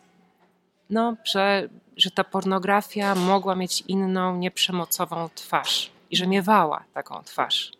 no, 0.90 1.16
że, 1.24 1.68
że 1.96 2.10
ta 2.10 2.24
pornografia 2.24 3.14
mogła 3.14 3.54
mieć 3.54 3.80
inną, 3.88 4.36
nieprzemocową 4.36 5.28
twarz 5.34 5.90
i 6.10 6.16
że 6.16 6.26
miewała 6.26 6.84
taką 6.94 7.22
twarz. 7.22 7.72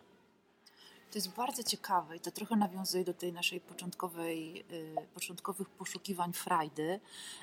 To 1.13 1.17
jest 1.17 1.29
bardzo 1.29 1.63
ciekawe 1.63 2.17
i 2.17 2.19
to 2.19 2.31
trochę 2.31 2.55
nawiązuje 2.55 3.03
do 3.03 3.13
tej 3.13 3.33
naszej 3.33 3.61
początkowej, 3.61 4.65
y, 4.71 4.95
początkowych 5.13 5.69
poszukiwań 5.69 6.33
frajdy, 6.33 6.99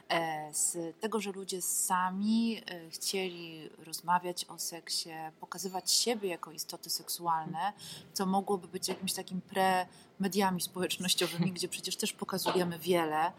e, 0.08 0.54
z 0.54 0.96
tego, 1.00 1.20
że 1.20 1.32
ludzie 1.32 1.62
sami 1.62 2.58
y, 2.58 2.90
chcieli 2.90 3.70
rozmawiać 3.86 4.44
o 4.44 4.58
seksie, 4.58 5.10
pokazywać 5.40 5.92
siebie 5.92 6.28
jako 6.28 6.52
istoty 6.52 6.90
seksualne, 6.90 7.72
co 8.12 8.26
mogłoby 8.26 8.68
być 8.68 8.88
jakimś 8.88 9.12
takim 9.12 9.40
pre 9.40 9.86
mediami 10.20 10.60
społecznościowymi, 10.60 11.52
gdzie 11.52 11.68
przecież 11.68 11.96
też 11.96 12.12
pokazujemy 12.12 12.78
wiele, 12.78 13.26
e, 13.26 13.32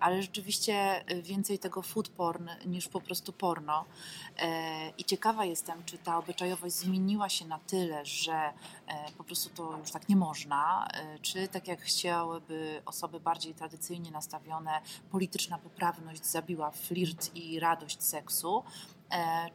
ale 0.00 0.22
rzeczywiście 0.22 1.04
więcej 1.22 1.58
tego 1.58 1.82
food 1.82 2.08
porn 2.08 2.48
niż 2.66 2.88
po 2.88 3.00
prostu 3.00 3.32
porno. 3.32 3.84
E, 4.38 4.90
I 4.98 5.04
ciekawa 5.04 5.44
jestem, 5.44 5.84
czy 5.84 5.98
ta 5.98 6.18
obyczajowość 6.18 6.74
zmieniła 6.74 7.28
się 7.28 7.46
na 7.46 7.58
tyle, 7.58 8.04
że 8.04 8.32
e, 8.32 8.52
po 9.18 9.24
prostu 9.24 9.50
to 9.50 9.78
już 9.78 9.90
tak 9.90 10.08
nie 10.08 10.16
można, 10.16 10.88
czy 11.22 11.48
tak 11.48 11.68
jak 11.68 11.80
chciałyby 11.80 12.82
osoby 12.86 13.20
bardziej 13.20 13.54
tradycyjnie 13.54 14.10
nastawione, 14.10 14.80
polityczna 15.10 15.58
poprawność 15.58 16.26
zabiła 16.26 16.70
flirt 16.70 17.30
i 17.34 17.60
radość 17.60 18.02
seksu, 18.02 18.64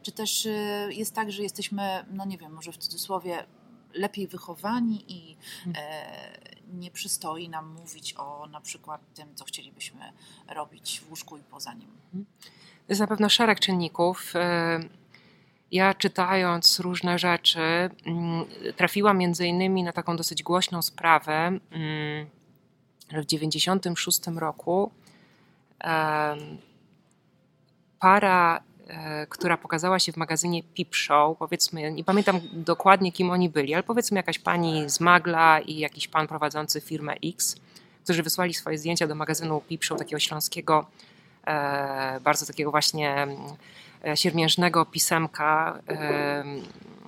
czy 0.02 0.12
też 0.12 0.48
jest 0.88 1.14
tak, 1.14 1.32
że 1.32 1.42
jesteśmy, 1.42 2.04
no 2.10 2.24
nie 2.24 2.38
wiem, 2.38 2.52
może 2.52 2.72
w 2.72 2.76
cudzysłowie 2.76 3.46
lepiej 3.94 4.26
wychowani 4.26 5.04
i 5.08 5.36
e, 5.76 6.41
nie 6.72 6.90
przystoi 6.90 7.48
nam 7.48 7.68
mówić 7.68 8.14
o 8.14 8.46
na 8.46 8.60
przykład 8.60 9.00
tym, 9.14 9.34
co 9.34 9.44
chcielibyśmy 9.44 10.12
robić 10.48 11.00
w 11.00 11.10
łóżku 11.10 11.36
i 11.36 11.42
poza 11.42 11.72
nim. 11.72 11.90
Mhm. 12.04 12.26
Jest 12.88 13.00
na 13.00 13.06
pewno 13.06 13.28
szereg 13.28 13.60
czynników. 13.60 14.36
E, 14.36 14.80
ja 15.72 15.94
czytając 15.94 16.80
różne 16.80 17.18
rzeczy, 17.18 17.60
mm, 18.06 18.44
trafiłam 18.76 19.18
między 19.18 19.46
innymi 19.46 19.82
na 19.82 19.92
taką 19.92 20.16
dosyć 20.16 20.42
głośną 20.42 20.82
sprawę, 20.82 21.32
mm, 21.46 21.60
że 23.10 23.22
w 23.22 23.26
1996 23.26 24.38
roku 24.38 24.90
para 28.00 28.62
która 29.28 29.56
pokazała 29.56 29.98
się 29.98 30.12
w 30.12 30.16
magazynie 30.16 30.62
Peep 30.76 30.94
Show. 30.94 31.38
Powiedzmy, 31.38 31.92
nie 31.92 32.04
pamiętam 32.04 32.40
dokładnie 32.52 33.12
kim 33.12 33.30
oni 33.30 33.48
byli, 33.48 33.74
ale 33.74 33.82
powiedzmy 33.82 34.16
jakaś 34.16 34.38
pani 34.38 34.90
z 34.90 35.00
Magla 35.00 35.60
i 35.60 35.78
jakiś 35.78 36.08
pan 36.08 36.28
prowadzący 36.28 36.80
firmę 36.80 37.14
X, 37.24 37.56
którzy 38.04 38.22
wysłali 38.22 38.54
swoje 38.54 38.78
zdjęcia 38.78 39.06
do 39.06 39.14
magazynu 39.14 39.60
Peep 39.68 39.84
Show, 39.84 39.98
takiego 39.98 40.20
śląskiego, 40.20 40.86
e, 41.46 42.20
bardzo 42.20 42.46
takiego 42.46 42.70
właśnie 42.70 43.26
e, 44.04 44.16
siermiężnego 44.16 44.86
pisemka, 44.86 45.78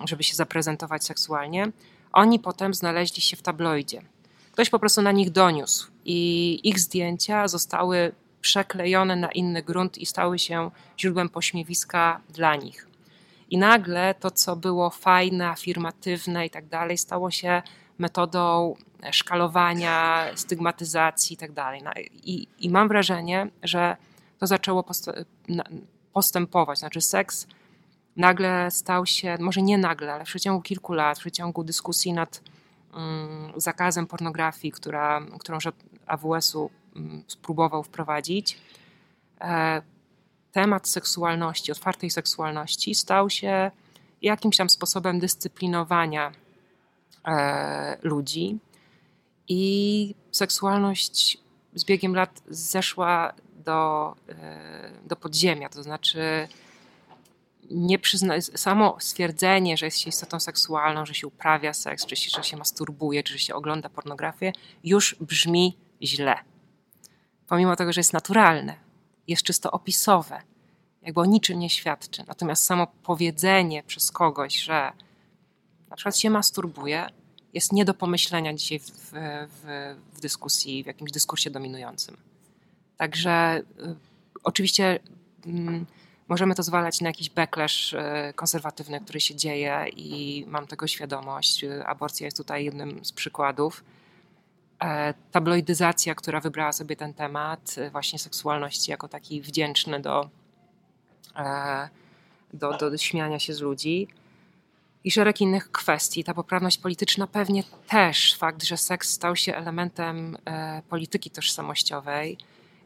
żeby 0.05 0.25
się 0.25 0.35
zaprezentować 0.35 1.05
seksualnie. 1.05 1.73
Oni 2.13 2.39
potem 2.39 2.75
znaleźli 2.75 3.23
się 3.23 3.37
w 3.37 3.43
tabloidzie. 3.43 4.03
Ktoś 4.53 4.71
po 4.71 4.79
prostu 4.79 5.03
na 5.03 5.13
nich 5.13 5.31
doniósł 5.31 5.91
i 6.05 6.61
ich 6.65 6.79
zdjęcia 6.79 7.49
zostały 7.49 8.13
przeklejone 8.45 9.17
na 9.17 9.33
inny 9.33 9.63
grunt 9.63 9.99
i 9.99 10.07
stały 10.07 10.39
się 10.39 10.71
źródłem 10.99 11.29
pośmiewiska 11.29 12.21
dla 12.29 12.57
nich. 12.57 12.89
I 13.51 13.59
nagle 13.59 14.15
to, 14.15 14.31
co 14.31 14.57
było 14.57 14.91
fajne, 14.91 15.49
afirmatywne 15.49 16.47
i 16.47 16.51
tak 16.51 16.67
dalej, 16.67 16.99
stało 16.99 17.31
się 17.31 17.63
metodą 17.99 18.75
szkalowania, 19.11 20.27
stygmatyzacji 20.35 21.35
i 21.35 21.37
tak 21.37 21.53
dalej. 21.53 21.83
No 21.83 21.91
I 22.59 22.71
mam 22.71 22.89
wrażenie, 22.89 23.51
że 23.63 23.97
to 24.39 24.47
zaczęło 24.47 24.85
postępować. 26.13 26.79
Znaczy, 26.79 27.01
seks 27.01 27.47
nagle 28.17 28.71
stał 28.71 29.07
się, 29.07 29.37
może 29.41 29.63
nie 29.63 29.79
nagle, 29.79 30.13
ale 30.13 30.25
w 30.25 30.29
przeciągu 30.29 30.63
kilku 30.63 30.93
lat, 30.93 31.19
w 31.19 31.21
przeciągu 31.21 31.65
dyskusji 31.65 32.13
nad 32.13 32.43
um, 32.95 33.53
zakazem 33.57 34.07
pornografii, 34.07 34.73
która, 34.73 35.21
którą 35.39 35.59
AWS-u 36.07 36.71
Mm, 36.71 36.84
spróbował 37.27 37.83
wprowadzić, 37.83 38.59
e, 39.41 39.83
temat 40.53 40.89
seksualności, 40.89 41.73
otwartej 41.73 42.11
seksualności 42.11 42.95
stał 42.95 43.31
się 43.31 43.71
jakimś 44.23 44.57
tam 44.57 44.71
sposobem 44.71 45.19
dyscyplinowania 45.19 46.33
e, 47.27 47.99
ludzi. 48.03 48.59
I 49.49 50.15
seksualność 50.33 51.39
z 51.75 51.85
biegiem 51.85 52.15
lat 52.15 52.43
zeszła 52.49 53.33
do, 53.65 54.15
e, 54.29 54.91
do 55.07 55.17
podziemia, 55.17 55.69
to 55.69 55.83
znaczy 55.83 56.49
nie 57.71 57.99
przyzna, 57.99 58.41
samo 58.41 58.97
stwierdzenie, 59.01 59.77
że 59.77 59.87
jest 59.87 59.99
się 59.99 60.09
istotą 60.09 60.41
seksualną, 60.41 61.07
że 61.07 61.15
się 61.15 61.27
uprawia 61.27 61.73
seks, 61.73 62.07
czy 62.07 62.17
że 62.17 62.45
się 62.45 62.57
masturbuje, 62.57 63.23
czy 63.23 63.33
że 63.33 63.39
się 63.39 63.55
ogląda 63.55 63.89
pornografię, 63.89 64.53
już 64.85 65.17
brzmi 65.21 65.77
źle 66.03 66.54
pomimo 67.49 67.77
tego, 67.77 67.93
że 67.93 68.01
jest 68.01 68.13
naturalne, 68.13 68.77
jest 69.29 69.43
czysto 69.43 69.71
opisowe, 69.71 70.43
jakby 71.03 71.21
o 71.21 71.25
niczym 71.25 71.59
nie 71.59 71.71
świadczy. 71.71 72.25
Natomiast 72.27 72.65
samo 72.65 72.87
powiedzenie 73.03 73.83
przez 73.83 74.11
kogoś, 74.11 74.57
że 74.57 74.93
na 75.91 75.97
przykład 75.97 76.19
się 76.19 76.31
masturbuje, 76.31 77.09
jest 77.55 77.73
nie 77.73 77.85
do 77.85 77.95
pomyślenia 77.95 78.55
dzisiaj 78.55 78.79
w, 78.79 78.91
w, 79.49 79.97
w 80.13 80.21
dyskusji, 80.21 80.85
w 80.85 80.87
jakimś 80.87 81.11
dyskursie 81.11 81.51
dominującym. 81.51 82.17
Także 82.97 83.59
y, 83.59 83.97
oczywiście 84.45 84.99
y, 85.47 85.51
możemy 86.29 86.55
to 86.55 86.63
zwalać 86.63 87.01
na 87.01 87.09
jakiś 87.09 87.31
backlash 87.31 87.93
y, 87.93 87.99
konserwatywny, 88.35 89.01
który 89.01 89.21
się 89.21 89.35
dzieje 89.35 89.87
i 89.97 90.45
mam 90.49 90.67
tego 90.67 90.87
świadomość. 90.87 91.65
Aborcja 91.87 92.25
jest 92.27 92.37
tutaj 92.37 92.65
jednym 92.65 93.05
z 93.05 93.13
przykładów. 93.13 93.85
E, 94.85 95.15
tabloidyzacja, 95.33 96.15
która 96.15 96.41
wybrała 96.41 96.73
sobie 96.73 96.97
ten 96.97 97.15
temat, 97.15 97.75
e, 97.79 97.91
właśnie 97.91 98.19
seksualności 98.19 98.91
jako 98.91 99.09
taki 99.09 99.41
wdzięczny 99.41 100.01
do, 100.01 100.29
e, 101.37 101.89
do, 102.53 102.79
do 102.79 102.99
śmiania 102.99 103.39
się 103.39 103.55
z 103.55 103.61
ludzi. 103.61 104.09
I 105.05 105.11
szereg 105.11 105.41
innych 105.41 105.73
kwestii. 105.73 106.25
Ta 106.25 106.35
poprawność 106.35 106.79
polityczna 106.79 107.27
pewnie 107.27 107.65
też, 107.89 108.35
fakt, 108.35 108.65
że 108.65 108.77
seks 108.77 109.11
stał 109.11 109.37
się 109.37 109.55
elementem 109.55 110.37
polityki 110.89 111.31
tożsamościowej 111.31 112.39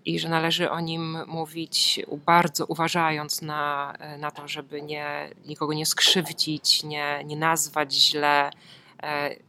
i 0.04 0.18
że 0.18 0.28
należy 0.28 0.70
o 0.70 0.80
nim 0.80 1.18
mówić 1.26 2.00
bardzo 2.26 2.66
uważając 2.66 3.42
na, 3.42 3.94
na 4.18 4.30
to, 4.30 4.48
żeby 4.48 4.82
nie, 4.82 5.30
nikogo 5.46 5.74
nie 5.74 5.86
skrzywdzić, 5.86 6.84
nie, 6.84 7.22
nie 7.24 7.36
nazwać 7.36 7.94
źle, 7.94 8.50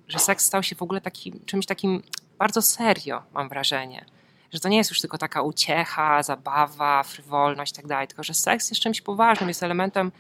że 0.07 0.19
seks 0.19 0.45
stał 0.45 0.63
się 0.63 0.75
w 0.75 0.81
ogóle 0.81 1.01
taki, 1.01 1.33
czymś 1.45 1.65
takim 1.65 2.03
bardzo 2.39 2.61
serio, 2.61 3.23
mam 3.33 3.49
wrażenie. 3.49 4.05
Że 4.53 4.59
to 4.59 4.69
nie 4.69 4.77
jest 4.77 4.89
już 4.89 5.01
tylko 5.01 5.17
taka 5.17 5.41
uciecha, 5.41 6.23
zabawa, 6.23 7.03
frywolność 7.03 7.79
i 7.79 7.81
tak 7.81 8.07
tylko 8.07 8.23
że 8.23 8.33
seks 8.33 8.69
jest 8.69 8.81
czymś 8.81 9.01
poważnym, 9.01 9.47
jest 9.47 9.63
elementem 9.63 10.11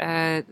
e, 0.00 0.42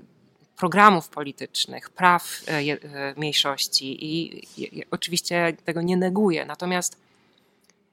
programów 0.56 1.08
politycznych, 1.08 1.90
praw 1.90 2.42
e, 2.48 2.52
e, 2.52 3.14
mniejszości 3.16 4.04
i, 4.04 4.44
i 4.62 4.84
oczywiście 4.90 5.56
tego 5.64 5.82
nie 5.82 5.96
neguję. 5.96 6.44
Natomiast 6.44 6.96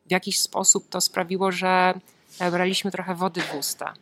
w 0.06 0.12
jakiś 0.12 0.40
sposób 0.40 0.90
to 0.90 1.02
sprawiło, 1.02 1.52
że 1.52 1.94
braliśmy 2.40 2.92
trochę 2.92 3.16
wody 3.16 3.42
w 3.42 3.56
usta 3.56 3.94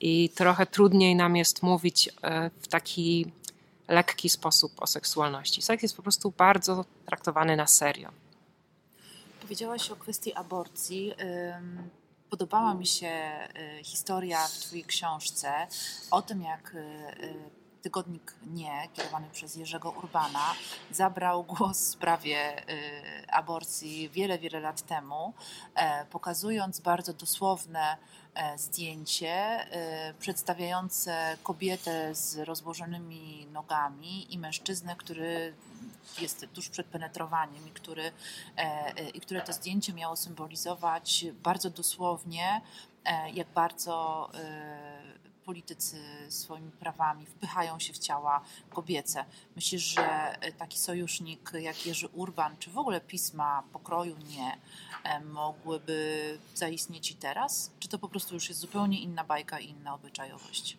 i 0.00 0.30
trochę 0.34 0.66
trudniej 0.66 1.16
nam 1.16 1.36
jest 1.36 1.62
mówić 1.62 2.10
w 2.60 2.68
taki 2.68 3.26
lekki 3.88 4.28
sposób 4.28 4.72
o 4.82 4.86
seksualności. 4.86 5.62
Seks 5.62 5.82
jest 5.82 5.96
po 5.96 6.02
prostu 6.02 6.32
bardzo 6.38 6.84
traktowany 7.06 7.56
na 7.56 7.66
serio 7.66 8.10
powiedziałaś 9.48 9.90
o 9.90 9.96
kwestii 9.96 10.34
aborcji. 10.34 11.14
Podobała 12.30 12.74
mi 12.74 12.86
się 12.86 13.30
y, 13.80 13.84
historia 13.84 14.46
w 14.46 14.52
Twojej 14.52 14.84
książce 14.84 15.66
o 16.10 16.22
tym, 16.22 16.42
jak 16.42 16.74
y, 16.74 16.78
y, 16.78 17.34
tygodnik 17.82 18.34
Nie, 18.46 18.88
kierowany 18.94 19.26
przez 19.32 19.56
Jerzego 19.56 19.90
Urbana, 19.90 20.54
zabrał 20.90 21.44
głos 21.44 21.78
w 21.78 21.88
sprawie 21.88 22.62
aborcji 23.28 24.08
wiele, 24.08 24.38
wiele 24.38 24.60
lat 24.60 24.82
temu, 24.82 25.34
e, 25.74 26.06
pokazując 26.06 26.80
bardzo 26.80 27.12
dosłowne 27.12 27.96
e, 28.34 28.58
zdjęcie 28.58 29.66
przedstawiające 30.18 31.36
kobietę 31.42 32.14
z 32.14 32.38
rozłożonymi 32.38 33.46
nogami 33.52 34.34
i 34.34 34.38
mężczyznę, 34.38 34.96
który 34.96 35.54
jest 36.20 36.46
tuż 36.54 36.68
przed 36.68 36.86
penetrowaniem 36.86 37.68
i, 37.68 37.70
który, 37.70 38.12
i 39.14 39.20
które 39.20 39.40
to 39.40 39.52
zdjęcie 39.52 39.92
miało 39.92 40.16
symbolizować 40.16 41.26
bardzo 41.42 41.70
dosłownie, 41.70 42.60
jak 43.34 43.48
bardzo 43.48 44.30
politycy 45.48 45.96
swoimi 46.28 46.70
prawami 46.70 47.26
wpychają 47.26 47.78
się 47.78 47.92
w 47.92 47.98
ciała 47.98 48.40
kobiece. 48.70 49.24
Myślisz, 49.56 49.82
że 49.82 50.36
taki 50.58 50.78
sojusznik 50.78 51.52
jak 51.60 51.86
Jerzy 51.86 52.08
Urban, 52.08 52.56
czy 52.58 52.70
w 52.70 52.78
ogóle 52.78 53.00
pisma 53.00 53.62
pokroju 53.72 54.16
nie, 54.16 54.58
e, 55.04 55.20
mogłyby 55.20 56.38
zaistnieć 56.54 57.10
i 57.10 57.14
teraz? 57.14 57.70
Czy 57.78 57.88
to 57.88 57.98
po 57.98 58.08
prostu 58.08 58.34
już 58.34 58.48
jest 58.48 58.60
zupełnie 58.60 59.00
inna 59.00 59.24
bajka 59.24 59.60
i 59.60 59.68
inna 59.70 59.94
obyczajowość? 59.94 60.78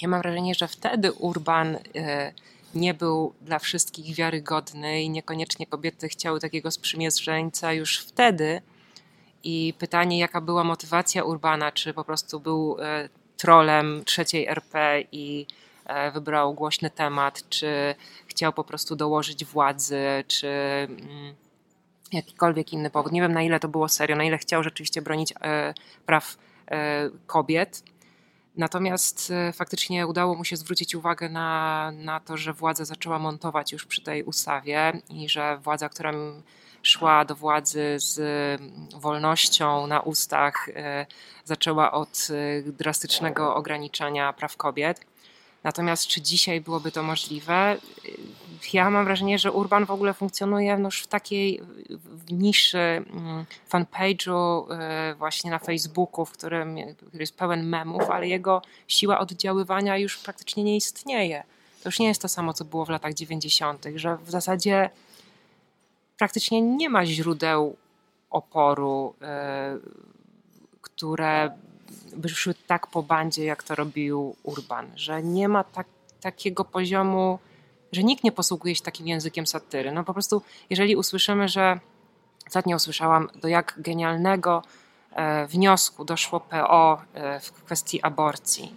Ja 0.00 0.08
mam 0.08 0.22
wrażenie, 0.22 0.54
że 0.54 0.68
wtedy 0.68 1.12
Urban 1.12 1.76
e, 1.76 2.32
nie 2.76 2.94
był 2.94 3.34
dla 3.40 3.58
wszystkich 3.58 4.16
wiarygodny 4.16 5.02
i 5.02 5.10
niekoniecznie 5.10 5.66
kobiety 5.66 6.08
chciały 6.08 6.40
takiego 6.40 6.70
sprzymierzeńca 6.70 7.72
już 7.72 7.98
wtedy, 7.98 8.62
i 9.46 9.74
pytanie, 9.78 10.18
jaka 10.18 10.40
była 10.40 10.64
motywacja 10.64 11.24
Urbana, 11.24 11.72
czy 11.72 11.94
po 11.94 12.04
prostu 12.04 12.40
był 12.40 12.76
e, 12.80 13.08
trolem 13.36 14.02
trzeciej 14.04 14.46
RP 14.46 15.02
i 15.12 15.46
e, 15.84 16.10
wybrał 16.10 16.54
głośny 16.54 16.90
temat, 16.90 17.48
czy 17.48 17.94
chciał 18.26 18.52
po 18.52 18.64
prostu 18.64 18.96
dołożyć 18.96 19.44
władzy, 19.44 20.24
czy 20.28 20.48
mm, 20.48 21.34
jakikolwiek 22.12 22.72
inny 22.72 22.90
powód. 22.90 23.12
Nie 23.12 23.20
wiem 23.20 23.32
na 23.32 23.42
ile 23.42 23.60
to 23.60 23.68
było 23.68 23.88
serio, 23.88 24.16
na 24.16 24.24
ile 24.24 24.38
chciał 24.38 24.62
rzeczywiście 24.62 25.02
bronić 25.02 25.34
e, 25.40 25.74
praw 26.06 26.36
kobiet. 27.26 27.82
Natomiast 28.56 29.32
faktycznie 29.52 30.06
udało 30.06 30.34
mu 30.34 30.44
się 30.44 30.56
zwrócić 30.56 30.94
uwagę 30.94 31.28
na, 31.28 31.92
na 31.94 32.20
to, 32.20 32.36
że 32.36 32.52
władza 32.52 32.84
zaczęła 32.84 33.18
montować 33.18 33.72
już 33.72 33.86
przy 33.86 34.02
tej 34.02 34.22
ustawie 34.22 34.92
i 35.10 35.28
że 35.28 35.58
władza, 35.58 35.88
która 35.88 36.12
szła 36.86 37.24
do 37.24 37.34
władzy 37.34 37.96
z 37.98 38.20
wolnością 38.94 39.86
na 39.86 40.00
ustach, 40.00 40.68
e, 40.68 41.06
zaczęła 41.44 41.92
od 41.92 42.28
e, 42.30 42.62
drastycznego 42.72 43.54
ograniczania 43.54 44.32
praw 44.32 44.56
kobiet. 44.56 45.00
Natomiast 45.64 46.06
czy 46.06 46.20
dzisiaj 46.20 46.60
byłoby 46.60 46.92
to 46.92 47.02
możliwe? 47.02 47.76
Ja 48.72 48.90
mam 48.90 49.04
wrażenie, 49.04 49.38
że 49.38 49.52
Urban 49.52 49.86
w 49.86 49.90
ogóle 49.90 50.14
funkcjonuje 50.14 50.78
już 50.84 51.02
w 51.02 51.06
takiej 51.06 51.60
niszy 52.30 52.78
mm, 52.78 53.44
fanpage'u 53.72 54.66
e, 54.72 55.14
właśnie 55.14 55.50
na 55.50 55.58
Facebooku, 55.58 56.24
w 56.24 56.32
którym 56.32 56.76
który 56.96 57.22
jest 57.22 57.36
pełen 57.36 57.66
memów, 57.66 58.10
ale 58.10 58.28
jego 58.28 58.62
siła 58.88 59.18
oddziaływania 59.18 59.98
już 59.98 60.18
praktycznie 60.18 60.64
nie 60.64 60.76
istnieje. 60.76 61.42
To 61.82 61.88
już 61.88 61.98
nie 61.98 62.08
jest 62.08 62.22
to 62.22 62.28
samo, 62.28 62.52
co 62.52 62.64
było 62.64 62.84
w 62.84 62.88
latach 62.88 63.14
90., 63.14 63.86
że 63.94 64.16
w 64.16 64.30
zasadzie 64.30 64.90
praktycznie 66.18 66.62
nie 66.62 66.88
ma 66.88 67.06
źródeł 67.06 67.76
oporu, 68.30 69.14
e, 69.22 69.78
które 70.80 71.50
by 72.16 72.28
szły 72.28 72.54
tak 72.66 72.86
po 72.86 73.02
bandzie, 73.02 73.44
jak 73.44 73.62
to 73.62 73.74
robił 73.74 74.36
Urban, 74.42 74.90
że 74.96 75.22
nie 75.22 75.48
ma 75.48 75.64
tak, 75.64 75.86
takiego 76.20 76.64
poziomu, 76.64 77.38
że 77.92 78.04
nikt 78.04 78.24
nie 78.24 78.32
posługuje 78.32 78.74
się 78.76 78.82
takim 78.82 79.08
językiem 79.08 79.46
satyry. 79.46 79.92
No 79.92 80.04
po 80.04 80.12
prostu, 80.12 80.42
jeżeli 80.70 80.96
usłyszymy, 80.96 81.48
że 81.48 81.80
ostatnio 82.46 82.76
usłyszałam, 82.76 83.28
do 83.34 83.48
jak 83.48 83.74
genialnego 83.78 84.62
e, 85.12 85.46
wniosku 85.46 86.04
doszło 86.04 86.40
PO 86.40 87.02
e, 87.14 87.40
w 87.40 87.52
kwestii 87.52 88.02
aborcji, 88.02 88.74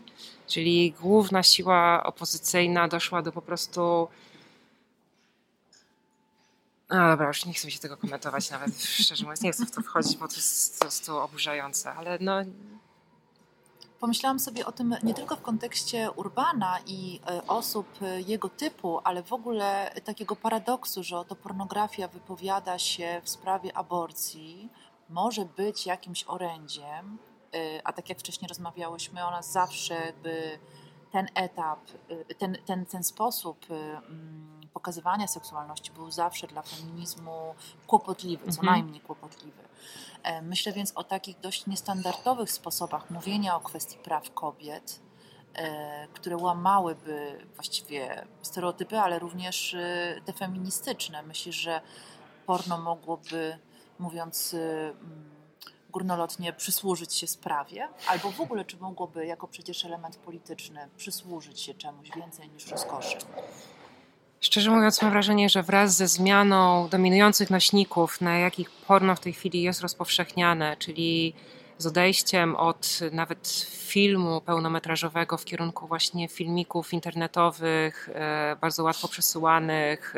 czyli 0.47 0.91
główna 1.01 1.43
siła 1.43 2.03
opozycyjna 2.03 2.87
doszła 2.87 3.21
do 3.21 3.31
po 3.31 3.41
prostu 3.41 4.07
no 6.89 7.09
dobra, 7.09 7.27
już 7.27 7.45
nie 7.45 7.53
chcę 7.53 7.71
się 7.71 7.79
tego 7.79 7.97
komentować 7.97 8.51
nawet, 8.51 8.83
szczerze 9.01 9.23
mówiąc, 9.23 9.41
nie 9.41 9.51
chcę 9.51 9.65
w 9.65 9.71
to 9.71 9.81
wchodzić, 9.81 10.17
bo 10.17 10.27
to 10.27 10.35
jest 10.35 10.79
po 10.79 10.85
prostu 10.85 11.17
oburzające, 11.17 11.93
ale 11.93 12.17
no... 12.21 12.43
Pomyślałam 13.99 14.39
sobie 14.39 14.65
o 14.65 14.71
tym 14.71 14.95
nie 15.03 15.13
tylko 15.13 15.35
w 15.35 15.41
kontekście 15.41 16.11
Urbana 16.11 16.79
i 16.85 17.19
e, 17.27 17.47
osób 17.47 17.87
e, 18.01 18.21
jego 18.21 18.49
typu, 18.49 18.99
ale 19.03 19.23
w 19.23 19.33
ogóle 19.33 19.91
takiego 20.03 20.35
paradoksu, 20.35 21.03
że 21.03 21.17
oto 21.17 21.35
pornografia 21.35 22.07
wypowiada 22.07 22.79
się 22.79 23.21
w 23.23 23.29
sprawie 23.29 23.77
aborcji, 23.77 24.69
może 25.09 25.45
być 25.45 25.85
jakimś 25.85 26.23
orędziem, 26.27 27.17
e, 27.53 27.87
a 27.87 27.93
tak 27.93 28.09
jak 28.09 28.19
wcześniej 28.19 28.49
rozmawiałyśmy, 28.49 29.25
ona 29.25 29.41
zawsze 29.41 30.13
by 30.23 30.59
ten 31.11 31.27
etap, 31.35 31.79
ten, 32.37 32.57
ten, 32.65 32.85
ten 32.85 33.03
sposób 33.03 33.65
mm, 33.69 34.58
pokazywania 34.73 35.27
seksualności 35.27 35.91
był 35.91 36.11
zawsze 36.11 36.47
dla 36.47 36.61
feminizmu 36.61 37.55
kłopotliwy, 37.87 38.51
co 38.51 38.61
mhm. 38.61 38.67
najmniej 38.67 39.01
kłopotliwy. 39.01 39.63
E, 40.23 40.41
myślę 40.41 40.71
więc 40.71 40.91
o 40.95 41.03
takich 41.03 41.39
dość 41.39 41.67
niestandardowych 41.67 42.51
sposobach 42.51 43.09
mówienia 43.09 43.55
o 43.55 43.59
kwestii 43.59 43.97
praw 43.97 44.33
kobiet, 44.33 44.99
e, 45.53 46.07
które 46.07 46.37
łamałyby 46.37 47.45
właściwie 47.55 48.27
stereotypy, 48.41 48.99
ale 48.99 49.19
również 49.19 49.73
e, 49.73 50.21
te 50.25 50.33
feministyczne. 50.33 51.23
Myślę, 51.23 51.51
że 51.51 51.81
porno 52.45 52.77
mogłoby, 52.77 53.57
mówiąc 53.99 54.53
mm, 54.53 55.29
górnolotnie, 55.89 56.53
przysłużyć 56.53 57.13
się 57.15 57.27
sprawie, 57.27 57.87
albo 58.07 58.31
w 58.31 58.41
ogóle 58.41 58.65
czy 58.65 58.77
mogłoby 58.77 59.25
jako 59.25 59.47
przecież 59.47 59.85
element 59.85 60.17
polityczny 60.17 60.89
przysłużyć 60.97 61.61
się 61.61 61.73
czemuś 61.73 62.11
więcej 62.15 62.49
niż 62.49 62.67
rozkoszy. 62.67 63.17
Szczerze 64.41 64.71
mówiąc, 64.71 65.01
mam 65.01 65.11
wrażenie, 65.11 65.49
że 65.49 65.63
wraz 65.63 65.95
ze 65.95 66.07
zmianą 66.07 66.89
dominujących 66.89 67.49
nośników, 67.49 68.21
na 68.21 68.37
jakich 68.37 68.71
porno 68.71 69.15
w 69.15 69.19
tej 69.19 69.33
chwili 69.33 69.61
jest 69.61 69.81
rozpowszechniane, 69.81 70.77
czyli 70.77 71.33
z 71.77 71.85
odejściem 71.85 72.55
od 72.55 72.99
nawet 73.11 73.67
filmu 73.71 74.41
pełnometrażowego 74.41 75.37
w 75.37 75.45
kierunku 75.45 75.87
właśnie 75.87 76.27
filmików 76.27 76.93
internetowych, 76.93 78.09
e, 78.13 78.55
bardzo 78.61 78.83
łatwo 78.83 79.07
przesyłanych, 79.07 80.15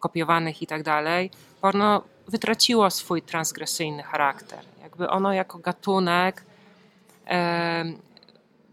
kopiowanych 0.00 0.62
i 0.62 0.66
tak 0.66 0.82
dalej, 0.82 1.30
porno 1.60 2.02
wytraciło 2.28 2.90
swój 2.90 3.22
transgresyjny 3.22 4.02
charakter. 4.02 4.64
Jakby 4.82 5.10
ono 5.10 5.32
jako 5.32 5.58
gatunek 5.58 6.44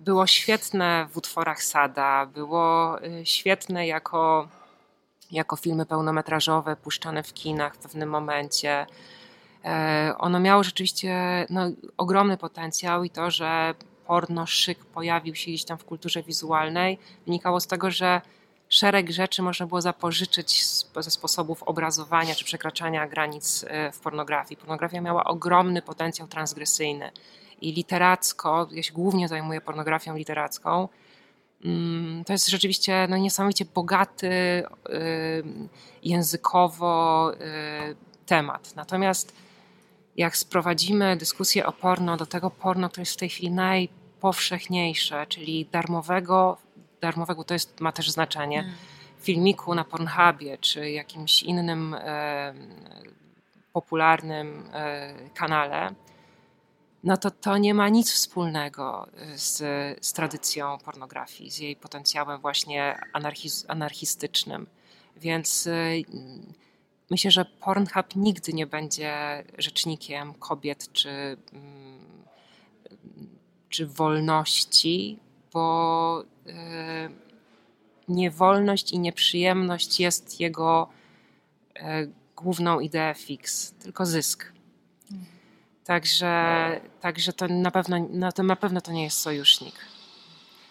było 0.06 0.28
świetne 0.28 1.08
w 1.12 1.18
utworach 1.18 1.64
Sada, 1.64 2.26
było 2.26 2.98
e, 3.02 3.26
świetne 3.26 3.88
jako, 3.88 4.48
jako 5.32 5.56
filmy 5.56 5.86
pełnometrażowe 5.86 6.76
puszczane 6.76 7.24
w 7.24 7.34
kinach 7.34 7.76
w 7.76 7.78
pewnym 7.78 8.10
momencie. 8.10 8.86
E, 9.66 10.14
ono 10.18 10.40
miało 10.40 10.64
rzeczywiście 10.64 11.46
no, 11.50 11.62
ogromny 11.98 12.38
potencjał 12.38 13.04
i 13.04 13.10
to, 13.10 13.32
że 13.32 13.76
porno 14.08 14.46
szyk 14.46 14.86
pojawił 14.86 15.36
się 15.36 15.52
gdzieś 15.52 15.66
tam 15.66 15.78
w 15.78 15.86
kulturze 15.86 16.24
wizualnej, 16.24 16.98
wynikało 17.26 17.60
z 17.60 17.68
tego, 17.68 17.92
że 17.92 18.22
szereg 18.70 19.10
rzeczy 19.10 19.42
można 19.42 19.66
było 19.66 19.82
zapożyczyć 19.82 20.66
ze 20.96 21.12
sposobów 21.12 21.64
obrazowania 21.64 22.36
czy 22.36 22.46
przekraczania 22.46 23.08
granic 23.08 23.66
e, 23.68 23.92
w 23.92 24.00
pornografii. 24.00 24.58
Pornografia 24.58 25.02
miała 25.02 25.24
ogromny 25.24 25.82
potencjał 25.82 26.28
transgresyjny 26.28 27.12
i 27.62 27.74
literacko, 27.74 28.68
ja 28.72 28.84
się 28.84 28.94
głównie 28.94 29.28
zajmuję 29.28 29.62
pornografią 29.62 30.18
literacką, 30.18 30.90
mm, 31.66 32.24
to 32.24 32.34
jest 32.34 32.50
rzeczywiście 32.50 33.08
no, 33.10 33.18
niesamowicie 33.18 33.66
bogaty 33.66 34.28
y, 34.28 34.64
językowo 36.04 37.32
y, 37.34 37.38
temat. 38.26 38.76
Natomiast 38.76 39.36
jak 40.18 40.38
sprowadzimy 40.38 41.18
dyskusję 41.18 41.66
o 41.66 41.72
porno 41.72 42.18
do 42.18 42.26
tego 42.26 42.52
porno, 42.52 42.90
które 42.90 43.02
jest 43.02 43.14
w 43.14 43.18
tej 43.20 43.30
chwili 43.30 43.52
najpowszechniejsze, 43.52 45.26
czyli 45.28 45.66
darmowego, 45.72 46.58
darmowego 47.02 47.44
to 47.44 47.54
jest, 47.54 47.80
ma 47.80 47.92
też 47.92 48.12
znaczenie, 48.12 48.60
mm. 48.60 48.74
filmiku 49.20 49.76
na 49.76 49.84
Pornhubie 49.84 50.58
czy 50.58 50.92
jakimś 50.92 51.44
innym 51.44 51.96
popularnym 53.76 54.64
e, 54.74 55.14
kanale, 55.34 55.96
no 57.06 57.18
to 57.18 57.32
to 57.32 57.58
nie 57.58 57.74
ma 57.74 57.90
nic 57.90 58.12
wspólnego 58.12 59.08
z, 59.36 59.58
z 60.06 60.14
tradycją 60.14 60.78
pornografii, 60.78 61.52
z 61.52 61.58
jej 61.58 61.76
potencjałem 61.76 62.42
właśnie 62.42 63.00
anarchiz, 63.14 63.66
anarchistycznym. 63.68 64.68
Więc 65.18 65.68
y, 65.68 66.04
myślę, 67.12 67.32
że 67.32 67.46
Pornhub 67.46 68.16
nigdy 68.16 68.54
nie 68.54 68.68
będzie 68.68 69.44
rzecznikiem 69.58 70.34
kobiet 70.34 70.94
czy, 70.94 71.10
mm, 71.54 72.26
czy 73.70 73.88
wolności, 73.88 75.20
bo 75.54 76.24
y, 76.48 76.54
niewolność 78.08 78.92
i 78.92 79.00
nieprzyjemność 79.00 80.00
jest 80.00 80.40
jego 80.40 80.90
y, 81.78 81.82
główną 82.36 82.80
ideą 82.80 83.14
fix, 83.14 83.72
tylko 83.72 84.06
zysk. 84.06 84.55
Także, 85.86 86.82
także 87.02 87.34
to, 87.34 87.48
na 87.48 87.72
pewno, 87.72 88.08
no 88.10 88.32
to 88.32 88.44
na 88.44 88.56
pewno 88.56 88.82
to 88.82 88.92
nie 88.92 89.04
jest 89.04 89.20
sojusznik. 89.20 89.76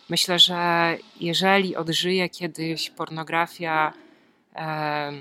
Myślę, 0.09 0.39
że 0.39 0.97
jeżeli 1.21 1.77
odżyje 1.77 2.29
kiedyś 2.29 2.91
pornografia 2.91 3.93
e, 4.55 5.13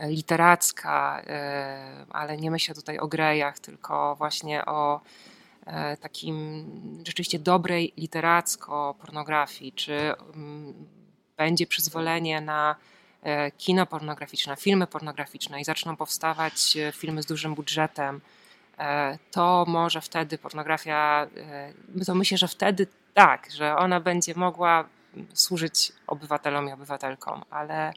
literacka, 0.00 1.22
e, 1.26 2.06
ale 2.10 2.36
nie 2.36 2.50
myślę 2.50 2.74
tutaj 2.74 2.98
o 2.98 3.06
grejach, 3.06 3.58
tylko 3.58 4.16
właśnie 4.16 4.64
o 4.64 5.00
e, 5.66 5.96
takim 5.96 6.66
rzeczywiście 7.06 7.38
dobrej 7.38 7.92
literacko 7.96 8.94
pornografii, 9.00 9.72
czy 9.72 9.94
m, 10.34 10.74
będzie 11.36 11.66
przyzwolenie 11.66 12.40
na 12.40 12.76
e, 13.22 13.50
kino 13.50 13.86
pornograficzne, 13.86 14.56
filmy 14.56 14.86
pornograficzne 14.86 15.60
i 15.60 15.64
zaczną 15.64 15.96
powstawać 15.96 16.76
e, 16.76 16.92
filmy 16.92 17.22
z 17.22 17.26
dużym 17.26 17.54
budżetem, 17.54 18.20
to 19.30 19.64
może 19.68 20.00
wtedy 20.00 20.38
pornografia, 20.38 21.26
e, 22.00 22.04
to 22.04 22.14
myślę, 22.14 22.38
że 22.38 22.48
wtedy 22.48 22.86
tak, 23.14 23.50
że 23.50 23.76
ona 23.76 24.00
będzie 24.00 24.34
mogła 24.34 24.84
służyć 25.34 25.92
obywatelom 26.06 26.68
i 26.68 26.72
obywatelkom, 26.72 27.42
ale 27.50 27.92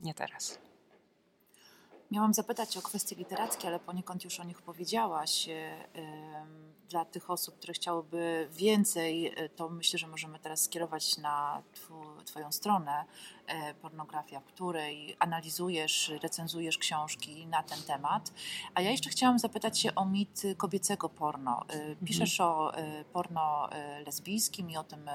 nie 0.00 0.14
teraz. 0.14 0.63
Miałam 2.14 2.34
zapytać 2.34 2.76
o 2.76 2.82
kwestie 2.82 3.16
literackie, 3.16 3.68
ale 3.68 3.80
poniekąd 3.80 4.24
już 4.24 4.40
o 4.40 4.44
nich 4.44 4.62
powiedziałaś. 4.62 5.48
E, 5.48 5.86
dla 6.88 7.04
tych 7.04 7.30
osób, 7.30 7.58
które 7.58 7.74
chciałyby 7.74 8.48
więcej, 8.52 9.34
to 9.56 9.68
myślę, 9.68 9.98
że 9.98 10.06
możemy 10.06 10.38
teraz 10.38 10.64
skierować 10.64 11.18
na 11.18 11.62
Twoją 12.24 12.52
stronę 12.52 13.04
E, 13.46 13.74
pornografia, 13.74 14.40
w 14.40 14.44
której 14.44 15.16
analizujesz, 15.18 16.12
recenzujesz 16.22 16.78
książki 16.78 17.46
na 17.46 17.62
ten 17.62 17.82
temat. 17.82 18.32
A 18.74 18.80
ja 18.80 18.90
jeszcze 18.90 19.10
chciałam 19.10 19.38
zapytać 19.38 19.78
się 19.78 19.94
o 19.94 20.04
mit 20.04 20.42
kobiecego 20.56 21.08
porno. 21.08 21.64
E, 21.68 21.72
mhm. 21.74 21.96
Piszesz 22.04 22.40
mhm. 22.40 22.58
o 22.58 22.74
e, 22.74 23.04
porno 23.04 23.68
lesbijskim 24.06 24.70
i 24.70 24.76
o 24.76 24.84
tym, 24.84 25.10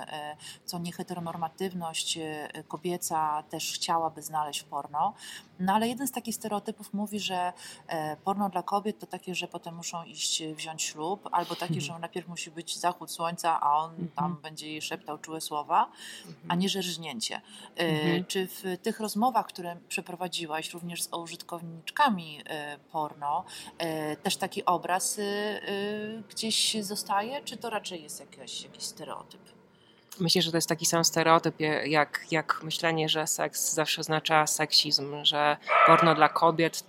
co 0.66 0.80
nieheteronormatywność 0.80 2.20
kobieca 2.68 3.44
też 3.44 3.74
chciałaby 3.74 4.22
znaleźć 4.22 4.60
w 4.60 4.64
porno. 4.64 5.14
No 5.60 5.74
ale 5.74 5.88
jeden 5.88 6.08
z 6.08 6.12
takich 6.12 6.36
stereotypów 6.36 6.89
mówi, 6.94 7.20
że 7.20 7.54
porno 8.24 8.50
dla 8.50 8.64
kobiet 8.64 9.00
to 9.00 9.08
takie, 9.08 9.36
że 9.36 9.48
potem 9.48 9.76
muszą 9.76 10.04
iść 10.04 10.44
wziąć 10.44 10.84
ślub, 10.84 11.30
albo 11.32 11.56
takie, 11.56 11.74
mhm. 11.74 11.82
że 11.82 12.00
najpierw 12.00 12.28
musi 12.28 12.52
być 12.52 12.78
zachód 12.78 13.12
słońca, 13.12 13.62
a 13.62 13.78
on 13.78 13.92
mhm. 13.92 14.10
tam 14.10 14.38
będzie 14.42 14.68
jej 14.68 14.82
szeptał 14.82 15.18
czułe 15.18 15.42
słowa, 15.42 15.92
a 16.48 16.56
nie 16.56 16.70
że 16.70 16.80
rżnięcie. 16.80 17.42
Mhm. 17.76 18.10
Mhm. 18.10 18.26
Czy 18.26 18.48
w 18.48 18.78
tych 18.82 19.00
rozmowach, 19.00 19.48
które 19.48 19.78
przeprowadziłaś 19.88 20.74
również 20.74 21.04
z 21.04 21.14
użytkowniczkami 21.14 22.42
e, 22.46 22.78
porno, 22.92 23.46
e, 23.78 24.16
też 24.16 24.38
taki 24.38 24.66
obraz 24.66 25.20
e, 25.20 25.24
gdzieś 26.30 26.84
zostaje, 26.84 27.42
czy 27.44 27.58
to 27.58 27.70
raczej 27.70 28.04
jest 28.04 28.20
jakiś, 28.20 28.64
jakiś 28.64 28.84
stereotyp? 28.84 29.59
Myślę, 30.20 30.42
że 30.42 30.52
to 30.52 30.58
jest 30.58 30.70
taki 30.70 30.86
sam 30.86 31.06
stereotyp, 31.06 31.56
jak, 31.86 32.26
jak 32.32 32.64
myślenie, 32.64 33.10
że 33.10 33.28
seks 33.28 33.74
zawsze 33.74 34.02
oznacza 34.02 34.48
seksizm, 34.48 35.16
że 35.24 35.58
porno 35.88 36.16
dla 36.16 36.30
kobiet 36.30 36.84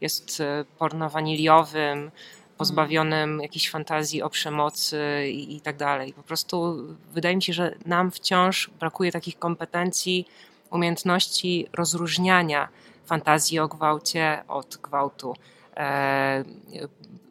jest 0.00 0.42
porno 0.78 1.10
waniliowym, 1.10 2.10
pozbawionym 2.58 3.40
jakiejś 3.40 3.70
fantazji 3.70 4.22
o 4.22 4.30
przemocy 4.30 5.28
i, 5.28 5.56
i 5.56 5.60
tak 5.60 5.76
dalej. 5.76 6.12
Po 6.12 6.22
prostu 6.22 6.76
wydaje 7.12 7.36
mi 7.36 7.42
się, 7.42 7.52
że 7.52 7.74
nam 7.86 8.10
wciąż 8.10 8.70
brakuje 8.80 9.12
takich 9.12 9.38
kompetencji, 9.38 10.28
umiejętności 10.70 11.68
rozróżniania 11.72 12.68
fantazji 13.06 13.58
o 13.58 13.68
gwałcie 13.68 14.44
od 14.48 14.76
gwałtu. 14.76 15.36
E, 15.76 16.44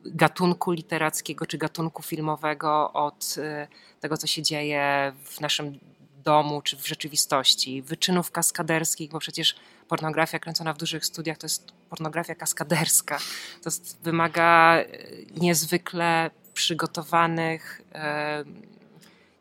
gatunku 0.05 0.71
literackiego 0.71 1.45
czy 1.45 1.57
gatunku 1.57 2.03
filmowego 2.03 2.93
od 2.93 3.35
e, 3.37 3.67
tego, 3.99 4.17
co 4.17 4.27
się 4.27 4.41
dzieje 4.41 5.13
w 5.23 5.41
naszym 5.41 5.79
domu 6.23 6.61
czy 6.61 6.77
w 6.77 6.87
rzeczywistości, 6.87 7.81
wyczynów 7.81 8.31
kaskaderskich, 8.31 9.11
bo 9.11 9.19
przecież 9.19 9.55
pornografia 9.87 10.39
kręcona 10.39 10.73
w 10.73 10.77
dużych 10.77 11.05
studiach 11.05 11.37
to 11.37 11.45
jest 11.45 11.71
pornografia 11.89 12.35
kaskaderska. 12.35 13.17
To 13.63 13.69
jest, 13.69 14.03
wymaga 14.03 14.75
e, 14.75 14.85
niezwykle 15.37 16.31
przygotowanych 16.53 17.81
e, 17.93 18.43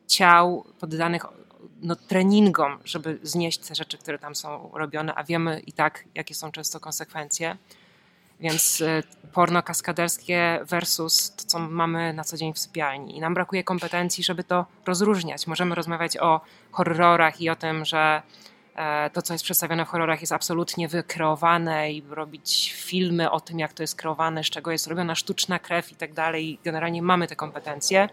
ciał 0.06 0.64
poddanych 0.80 1.22
no, 1.82 1.96
treningom, 1.96 2.78
żeby 2.84 3.18
znieść 3.22 3.58
te 3.58 3.74
rzeczy, 3.74 3.98
które 3.98 4.18
tam 4.18 4.34
są 4.34 4.70
robione, 4.74 5.14
a 5.14 5.24
wiemy 5.24 5.60
i 5.60 5.72
tak, 5.72 6.04
jakie 6.14 6.34
są 6.34 6.52
często 6.52 6.80
konsekwencje. 6.80 7.56
Więc 8.40 8.80
e, 8.80 9.02
porno 9.32 9.62
kaskaderskie 9.62 10.60
versus 10.64 11.36
to, 11.36 11.44
co 11.44 11.58
mamy 11.58 12.12
na 12.12 12.24
co 12.24 12.36
dzień 12.36 12.54
w 12.54 12.58
sypialni. 12.58 13.16
I 13.16 13.20
nam 13.20 13.34
brakuje 13.34 13.64
kompetencji, 13.64 14.24
żeby 14.24 14.44
to 14.44 14.66
rozróżniać. 14.86 15.46
Możemy 15.46 15.74
rozmawiać 15.74 16.16
o 16.16 16.40
horrorach 16.70 17.40
i 17.40 17.50
o 17.50 17.56
tym, 17.56 17.84
że 17.84 18.22
e, 18.74 19.10
to, 19.10 19.22
co 19.22 19.34
jest 19.34 19.44
przedstawione 19.44 19.84
w 19.84 19.88
horrorach, 19.88 20.20
jest 20.20 20.32
absolutnie 20.32 20.88
wykreowane 20.88 21.92
i 21.92 22.02
robić 22.10 22.72
filmy 22.76 23.30
o 23.30 23.40
tym, 23.40 23.58
jak 23.58 23.72
to 23.72 23.82
jest 23.82 23.96
kreowane, 23.96 24.44
z 24.44 24.50
czego 24.50 24.70
jest 24.70 24.86
robiona 24.86 25.14
sztuczna 25.14 25.58
krew 25.58 25.92
i 25.92 25.94
tak 25.94 26.12
dalej. 26.12 26.58
Generalnie 26.64 27.02
mamy 27.02 27.26
te 27.26 27.36
kompetencje. 27.36 28.08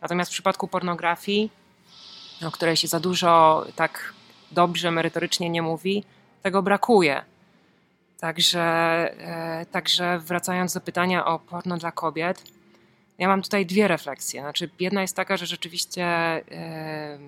Natomiast 0.00 0.30
w 0.30 0.34
przypadku 0.34 0.68
pornografii, 0.68 1.50
o 2.46 2.50
której 2.50 2.76
się 2.76 2.88
za 2.88 3.00
dużo 3.00 3.64
tak 3.76 4.14
dobrze, 4.50 4.90
merytorycznie 4.90 5.50
nie 5.50 5.62
mówi, 5.62 6.04
tego 6.42 6.62
brakuje. 6.62 7.29
Także, 8.20 8.60
e, 8.60 9.66
także 9.66 10.18
wracając 10.18 10.74
do 10.74 10.80
pytania 10.80 11.24
o 11.24 11.38
porno 11.38 11.76
dla 11.76 11.92
kobiet, 11.92 12.44
ja 13.18 13.28
mam 13.28 13.42
tutaj 13.42 13.66
dwie 13.66 13.88
refleksje. 13.88 14.40
Znaczy, 14.40 14.70
jedna 14.80 15.02
jest 15.02 15.16
taka, 15.16 15.36
że 15.36 15.46
rzeczywiście 15.46 16.04
e, 16.04 17.18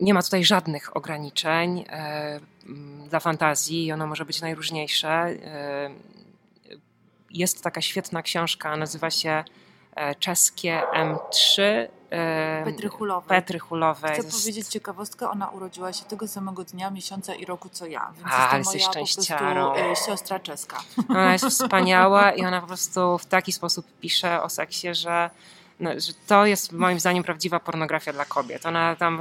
nie 0.00 0.14
ma 0.14 0.22
tutaj 0.22 0.44
żadnych 0.44 0.96
ograniczeń 0.96 1.84
e, 1.88 2.40
dla 3.08 3.20
fantazji 3.20 3.86
i 3.86 3.92
ono 3.92 4.06
może 4.06 4.24
być 4.24 4.40
najróżniejsze. 4.40 5.34
jest 7.30 7.62
taka 7.62 7.80
świetna 7.80 8.22
książka, 8.22 8.76
nazywa 8.76 9.10
się 9.10 9.44
e, 9.96 10.14
Czeskie 10.14 10.82
M3 10.94 11.62
Petry 12.64 12.88
Hulowej. 12.88 13.28
Petry 13.28 13.58
Hulowej. 13.58 14.20
Chcę 14.20 14.38
powiedzieć 14.38 14.68
ciekawostkę, 14.68 15.30
ona 15.30 15.48
urodziła 15.48 15.92
się 15.92 16.04
tego 16.04 16.28
samego 16.28 16.64
dnia, 16.64 16.90
miesiąca 16.90 17.34
i 17.34 17.44
roku 17.44 17.68
co 17.68 17.86
ja, 17.86 18.12
więc 18.16 18.28
A, 18.30 18.58
jest 18.58 18.70
moja 18.70 18.88
po 18.88 18.94
prostu 18.94 19.24
siostra 20.06 20.40
czeska. 20.40 20.76
Ona 21.08 21.32
jest 21.32 21.44
wspaniała 21.58 22.32
i 22.32 22.44
ona 22.44 22.60
po 22.60 22.66
prostu 22.66 23.18
w 23.18 23.26
taki 23.26 23.52
sposób 23.52 23.86
pisze 24.00 24.42
o 24.42 24.48
seksie, 24.48 24.94
że 24.94 25.30
no, 25.80 25.90
że 25.96 26.12
to 26.26 26.46
jest 26.46 26.72
moim 26.72 27.00
zdaniem 27.00 27.24
prawdziwa 27.24 27.60
pornografia 27.60 28.12
dla 28.12 28.24
kobiet. 28.24 28.66
Ona 28.66 28.96
tam 28.96 29.20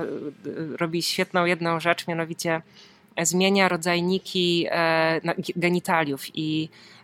robi 0.80 1.04
świetną 1.04 1.46
jedną 1.46 1.80
rzecz, 1.80 2.08
mianowicie 2.08 2.62
zmienia 3.26 3.70
rodzajniki 3.70 4.68
e, 4.72 5.22
genitaliów 5.56 6.26
i 6.34 6.70
e, 6.70 6.97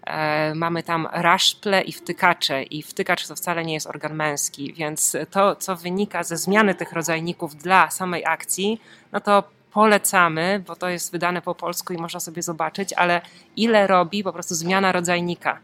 mamy 0.56 0.84
tam 0.84 1.08
raszple 1.12 1.82
i 1.82 1.92
wtykacze 1.92 2.64
i 2.64 2.84
wtykacz 2.84 3.28
to 3.28 3.36
wcale 3.36 3.66
nie 3.66 3.74
jest 3.74 3.88
organ 3.88 4.14
męski, 4.14 4.74
więc 4.74 5.18
to, 5.32 5.56
co 5.56 5.76
wynika 5.76 6.24
ze 6.24 6.38
zmiany 6.38 6.76
tych 6.76 6.94
rodzajników 6.94 7.56
dla 7.56 7.92
samej 7.92 8.26
akcji, 8.26 8.82
no 9.12 9.20
to 9.20 9.44
polecamy, 9.72 10.64
bo 10.68 10.76
to 10.76 10.90
jest 10.90 11.12
wydane 11.12 11.42
po 11.42 11.56
polsku 11.56 11.94
i 11.94 11.98
można 11.98 12.20
sobie 12.20 12.42
zobaczyć, 12.42 12.94
ale 12.94 13.22
ile 13.56 13.88
robi 13.88 14.24
po 14.24 14.34
prostu 14.34 14.56
zmiana 14.56 14.92
rodzajnika 14.92 15.60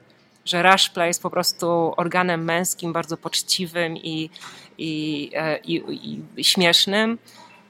że 0.45 0.61
raszple 0.61 1.07
jest 1.07 1.21
po 1.21 1.29
prostu 1.29 1.93
organem 1.97 2.43
męskim, 2.43 2.93
bardzo 2.93 3.17
poczciwym 3.17 3.97
i, 3.97 4.29
i, 4.77 5.31
e, 5.35 5.57
i, 5.57 5.83
i 6.37 6.43
śmiesznym. 6.43 7.17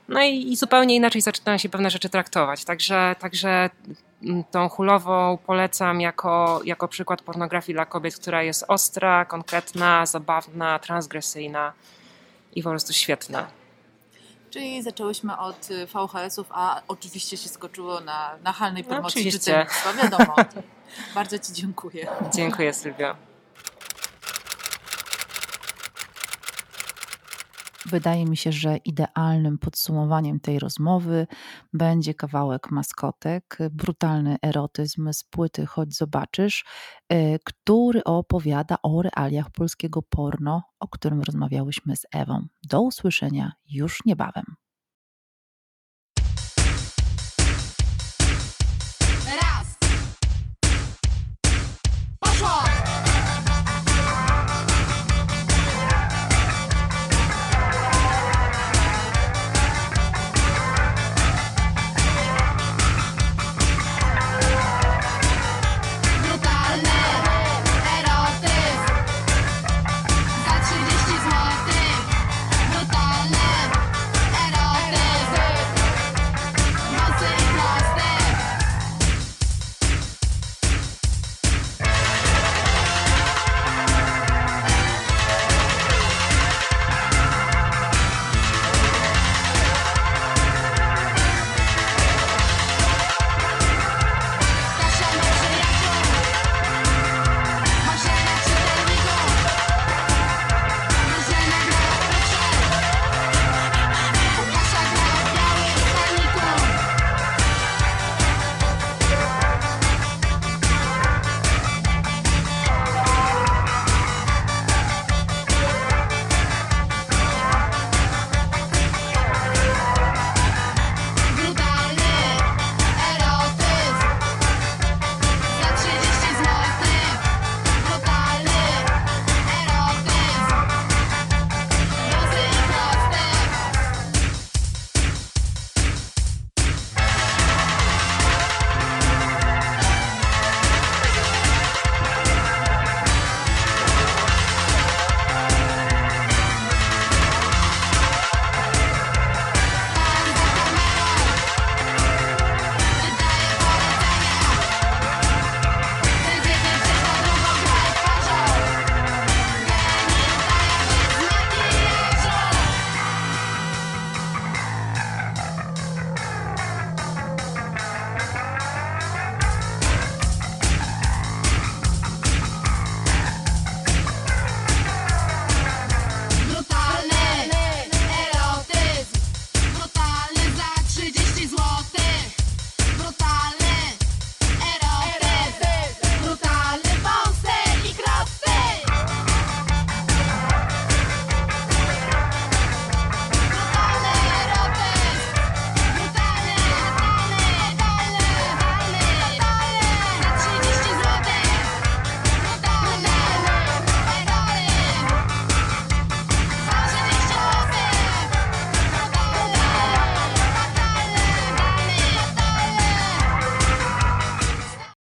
No 0.07 0.23
i, 0.23 0.55
zupełnie 0.55 0.95
inaczej 0.95 1.21
zaczynają 1.21 1.57
się 1.57 1.69
pewne 1.69 1.89
rzeczy 1.89 2.09
traktować. 2.09 2.65
Także, 2.65 3.15
także 3.19 3.69
tą 4.51 4.69
hulową 4.69 5.37
polecam 5.45 6.01
jako, 6.01 6.61
jako 6.65 6.87
przykład 6.87 7.21
pornografii 7.21 7.73
dla 7.73 7.85
kobiet, 7.85 8.15
która 8.15 8.43
jest 8.43 8.65
ostra, 8.67 9.25
konkretna, 9.25 10.05
zabawna, 10.05 10.79
transgresyjna 10.79 11.73
i 12.55 12.63
po 12.63 12.69
prostu 12.69 12.93
świetna. 12.93 13.47
Czyli 14.49 14.83
zaczęłyśmy 14.83 15.37
od 15.37 15.71
y, 15.71 15.85
VHS-ów, 15.85 16.47
a 16.51 16.81
oczywiście 16.87 17.37
się 17.37 17.49
skoczyło 17.49 17.99
na 17.99 18.35
nachalnej 18.43 18.83
no, 18.83 18.89
promocji 18.89 19.23
no, 19.23 19.29
oczywiście. 19.29 19.65
wiadomo. 20.03 20.35
Bardzo 21.15 21.39
Ci 21.39 21.53
dziękuję. 21.53 22.07
Dziękuję 22.33 22.73
Sylwia. 22.73 23.28
Wydaje 27.89 28.25
mi 28.25 28.37
się, 28.37 28.51
że 28.51 28.77
idealnym 28.77 29.57
podsumowaniem 29.57 30.39
tej 30.39 30.59
rozmowy 30.59 31.27
będzie 31.73 32.13
kawałek 32.13 32.71
maskotek, 32.71 33.57
brutalny 33.71 34.37
erotyzm 34.41 35.13
z 35.13 35.23
płyty 35.23 35.65
Chodź 35.65 35.95
Zobaczysz, 35.95 36.65
y, 37.13 37.39
który 37.43 38.03
opowiada 38.03 38.75
o 38.83 39.01
realiach 39.01 39.51
polskiego 39.51 40.01
porno, 40.01 40.63
o 40.79 40.87
którym 40.87 41.21
rozmawiałyśmy 41.21 41.95
z 41.95 42.05
Ewą. 42.11 42.47
Do 42.63 42.81
usłyszenia 42.81 43.51
już 43.69 44.05
niebawem. 44.05 44.45